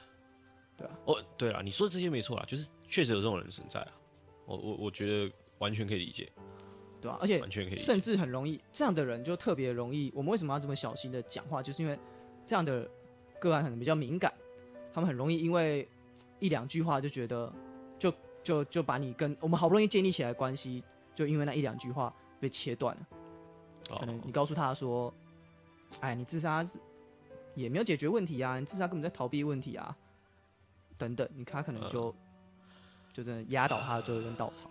[0.77, 3.91] 对啊哦，对啊，你说的这些没错啦，就是确实有这种人存在啊。
[4.45, 6.31] 我我我觉得完全可以理解，
[7.01, 7.77] 对啊、而且完全可以。
[7.77, 10.11] 甚至很容易，这样的人就特别容易。
[10.13, 11.63] 我们为什么要这么小心的讲话？
[11.63, 11.97] 就是因为
[12.45, 12.87] 这样的
[13.39, 14.31] 个案可能比较敏感，
[14.93, 15.87] 他们很容易因为
[16.39, 17.51] 一两句话就觉得，
[18.43, 20.83] 就就就把你跟我们好不容易建立起来的关系，
[21.15, 23.07] 就因为那一两句话被切断了。
[23.99, 25.13] 可能哦你告诉他说
[26.01, 26.79] ：“哎，你自杀是
[27.55, 29.95] 也没有解决问题啊，你自杀根本在逃避问题啊，
[30.97, 32.13] 等等。”你看他可能就、
[33.13, 34.69] 就真的压倒他的最后一根稻草。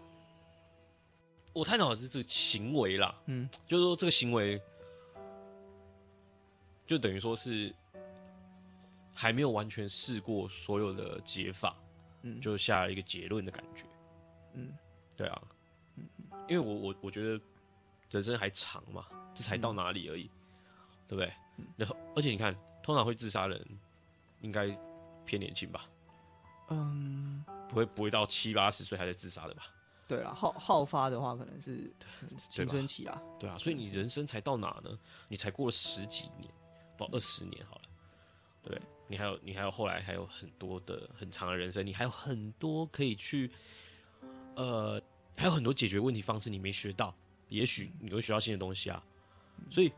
[1.52, 4.60] 我探讨的是这个行为啦，嗯，就是说这个行为，
[6.86, 7.74] 就等于说是
[9.12, 11.76] 还没有完全试过所有的解法，
[12.22, 13.84] 嗯就下了一个结论的感觉。
[14.54, 14.72] 嗯，
[15.16, 15.42] 对啊，
[15.96, 16.08] 嗯
[16.48, 17.40] 因为我我我觉得
[18.10, 20.30] 人生还长嘛，这才嗯到哪里而已，
[21.06, 21.32] 对不对？
[21.76, 23.66] 然后而且你看，通常会自杀的人
[24.40, 24.66] 应该
[25.24, 25.86] 偏年轻吧，
[26.70, 29.64] 嗯，不会不会到七八十岁还在自杀的吧？
[30.08, 31.90] 对了，好好发的话，可能是
[32.50, 33.22] 青春期啊。
[33.38, 34.98] 对啊，所以你人生才到哪呢？
[35.28, 36.52] 你才过了十几年，
[36.98, 37.82] 不二十年好了，
[38.62, 38.82] 对不对？
[39.12, 43.50] 你还有你还有后来还有很多的很长的人生，你还有很多可以去，
[44.56, 44.98] 呃，
[45.36, 47.14] 还有很多解决问题方式你没学到，
[47.50, 49.04] 也许你会学到新的东西啊。
[49.70, 49.92] 所以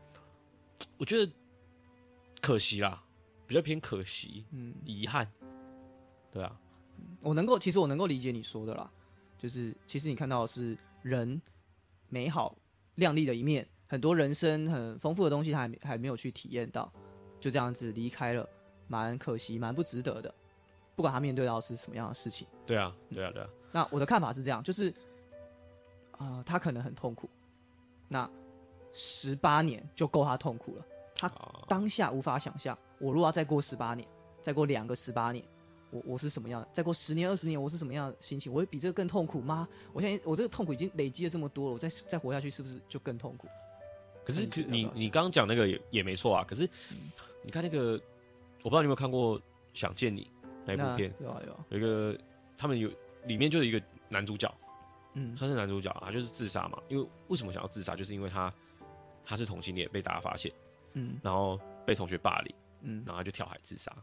[0.97, 1.31] 我觉得
[2.41, 3.01] 可惜啦，
[3.47, 5.31] 比较偏可惜，嗯，遗憾，
[6.29, 6.59] 对啊，
[7.21, 8.91] 我能够，其实我能够理解你说的啦，
[9.37, 11.41] 就是其实你看到的是人
[12.09, 12.53] 美好
[12.95, 16.91] 亮丽的一面，很多人生很丰富的东西他还没还没有去体验到，
[17.39, 18.47] 就这样子离开了，
[18.87, 20.33] 蛮可惜，蛮不值得的。
[20.95, 24.93] 不管他面对到是什么样的事情，对啊，对啊，对啊，那我的看法是这样，就是，
[26.11, 27.29] 啊、他可能很痛苦，
[28.07, 28.29] 那
[28.93, 30.85] 十八年就够他痛苦了。
[31.17, 34.07] 他啊，当下无法想象，我如果要再过十八年，
[34.41, 35.43] 再过两个十八年，
[35.91, 36.67] 我我是什么样的？
[36.71, 38.51] 再过十年、二十年，我是什么样的心情？
[38.51, 39.67] 我会比这个更痛苦吗？
[39.91, 43.49] 我现在我这个痛苦已经累积了这么多了，我再再活下去是不是就更痛苦？
[44.23, 46.69] 可是可你你刚刚讲那个也也没错啊，可是
[47.43, 47.99] 你看那个，
[48.65, 49.39] 我不知道你有没有看过
[49.75, 50.23] 《想见你》
[50.65, 52.17] 那一部片，有啊有啊，有一个
[52.57, 52.89] 他们有
[53.25, 54.51] 里面就有一个男主角，
[55.13, 55.35] 嗯。
[55.39, 56.81] 他是男主角啊，就是自杀嘛。
[56.89, 58.51] 因为为什么想要自杀，就是因为他
[59.23, 60.51] 他是同性恋，被大家发现，
[60.93, 61.19] 嗯。
[61.21, 63.03] 然后被同学霸凌，嗯。
[63.05, 63.95] 然后就跳海自杀。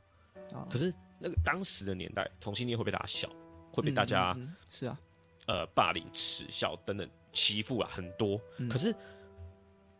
[0.52, 0.64] 哦。
[0.70, 3.28] 可是那个当时的年代，同性恋会被大家笑，
[3.72, 5.00] 会被大家、嗯嗯嗯是啊，
[5.46, 8.40] 呃霸凌、耻笑等等欺负啊很多。
[8.58, 8.68] 嗯。
[8.68, 8.94] 可是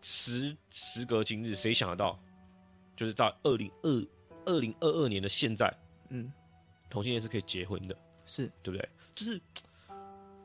[0.03, 2.17] 时时隔今日，谁想得到，
[2.95, 4.07] 就是到二零二
[4.47, 5.73] 二零二二年的现在，
[6.09, 6.33] 嗯
[6.91, 8.89] 同性恋是可以结婚的，是对不对？
[9.15, 9.41] 就是，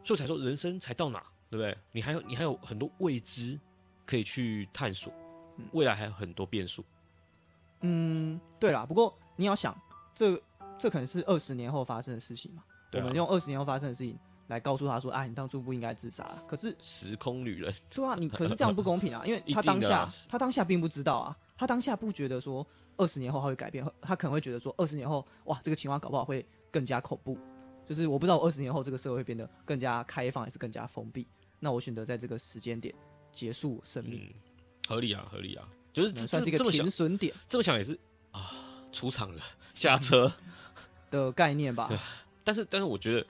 [0.04, 1.78] 所以才说人生才到哪，对不对？
[1.92, 3.60] 你还有你还有很多未知
[4.06, 5.12] 可以去探索，
[5.74, 6.84] 未来还有很多变数。
[7.82, 8.86] 嗯对啦。
[8.86, 9.78] 不过你要想，
[10.14, 10.42] 这
[10.78, 12.64] 这可能是二十年后发生的事情嘛。
[12.90, 14.18] 对啊我们用二十年后发生的事情
[14.48, 16.26] 来告诉他说，啊，你当初不应该自杀。
[16.48, 27.38] 可是时空旅人，对啊，你可是这样不公平啊，因为他 当下啊他当下并不知道啊，他当下不觉得说二十年后他会改变，他可能会觉得说二十年后哇，这个情况搞不好会更加恐怖，
[27.86, 31.28] 就是我不知道我二十年后这个社会会变得更加开放还是更加封闭，
[31.60, 32.94] 那我选择在这个时间点
[33.32, 34.34] 结束生命，嗯，
[34.88, 37.34] 合理啊，合理啊，就是这可能算是一个这么想停，损点。
[37.50, 38.00] 这么想也是
[38.32, 38.52] 啊，
[38.92, 39.42] 出场了，
[39.74, 40.32] 下车。
[41.10, 41.90] 的概念吧。
[42.44, 43.28] 但是，但是我觉得，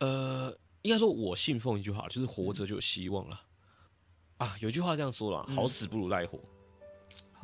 [0.00, 3.40] 呃，应该说，我信奉一句话，就是活着就有希望了。
[4.36, 5.56] 啊，有句话这样说了，嗯。
[5.56, 6.38] 好死不如赖活，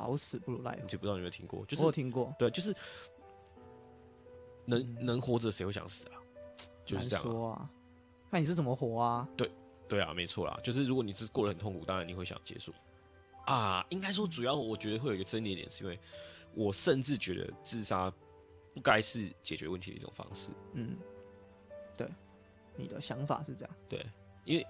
[0.01, 1.65] 好死不如赖活，就不知道你有没有听过？
[1.65, 2.75] 就是我有听过，对，就是
[4.65, 6.15] 能能活着，谁会想死啊？
[6.85, 7.27] 就是难这样、啊。
[7.27, 7.69] 说啊，
[8.29, 9.27] 看你是怎么活啊。
[9.37, 9.51] 对
[9.87, 12.73] 对啊，没错啦，就是如果你是过得很痛苦，当然你会想结束。
[13.45, 15.99] 啊，应该说主要我觉得会有一个争议点，是因为
[16.53, 18.11] 我甚至觉得自杀
[18.73, 20.51] 不该是解决问题的一种方式。
[20.73, 20.95] 嗯，
[21.97, 22.07] 对，
[22.75, 23.75] 你的想法是这样。
[23.89, 24.05] 对，
[24.45, 24.65] 因为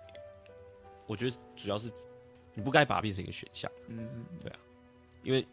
[1.05, 1.91] 我觉得主要是
[2.53, 3.69] 你不该把它变成一个选项。
[3.87, 4.51] 嗯嗯嗯
[5.23, 5.47] 因为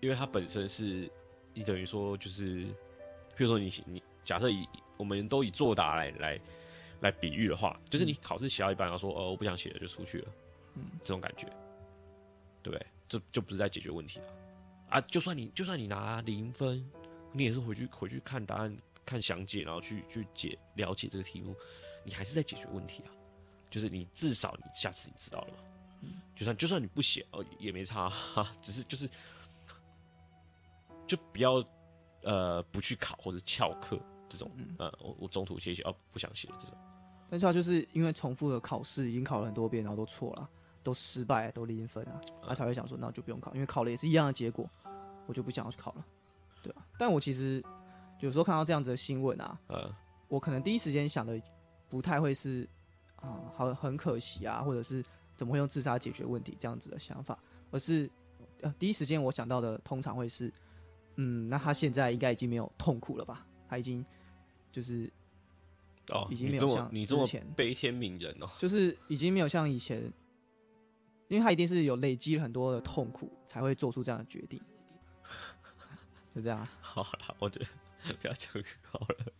[0.00, 1.10] 因为它本身是
[1.52, 6.40] 你等于说就是，譬如说你你假设以我们都以作答来来
[7.00, 10.28] 来比喻的话，就是你考试写到一半，然后说呃我不想写了就出去了，
[10.74, 11.46] 嗯这种感觉，
[12.62, 12.86] 对不对？
[13.06, 14.24] 这就不是在解决问题了
[14.88, 15.00] 啊！
[15.02, 16.82] 就算你就算你拿零分，
[17.32, 21.54] 你也是回去回去看答案、看详解，然后去去解了解这个题目，
[22.02, 23.12] 你还是在解决问题啊。
[23.70, 25.58] 就是你至少你下次你知道了嘛，
[26.34, 29.08] 就算就算你不写哦也没差、哈，只是就是
[31.06, 31.64] 就不要
[32.22, 33.98] 呃不去考或者翘课
[34.28, 36.76] 这种，呃我我中途写一写哦不想写这种，
[37.30, 40.48] 但是他就是因为重复的考试已经考了很多遍，然后都错了，
[40.82, 44.68] 都失败，都零分啊，他才会想说那我就不用考，因为考了也是一样的结果，
[45.26, 46.04] 我就不想要去考了，
[46.62, 46.86] 对啊。
[46.98, 47.62] 但我其实
[48.20, 49.94] 有时候看到这样子的新闻啊，呃
[50.28, 51.40] 我可能第一时间想的
[51.88, 52.68] 不太会是
[53.16, 55.04] 啊，好、很可惜啊，或者是
[55.36, 57.38] 怎么会用自杀解决问题这样子的想法，
[57.70, 58.10] 而是
[58.62, 60.52] 呃第一时间我想到的通常会是，
[61.16, 63.46] 嗯，那他现在应该已经没有痛苦了吧？
[63.68, 64.04] 他已经
[64.70, 65.10] 就是
[66.10, 70.02] 哦已经没有像你这么之前悲天悯人哦，就是已经没有像以前，
[71.28, 74.60] 因为他一定是有累积了很多的痛苦，才会做出这样的决定。
[76.34, 77.66] 就这样啊 好了，我觉得
[78.20, 78.50] 不要讲
[78.90, 79.32] 好了，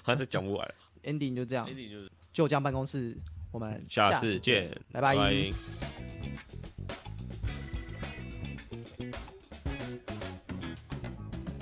[0.02, 1.68] 他这讲不完了，ending 就这样。
[1.68, 3.14] ，ending 就是就这样办公室，
[3.54, 5.14] 我们下次次见，拜拜。
[5.14, 5.52] 拜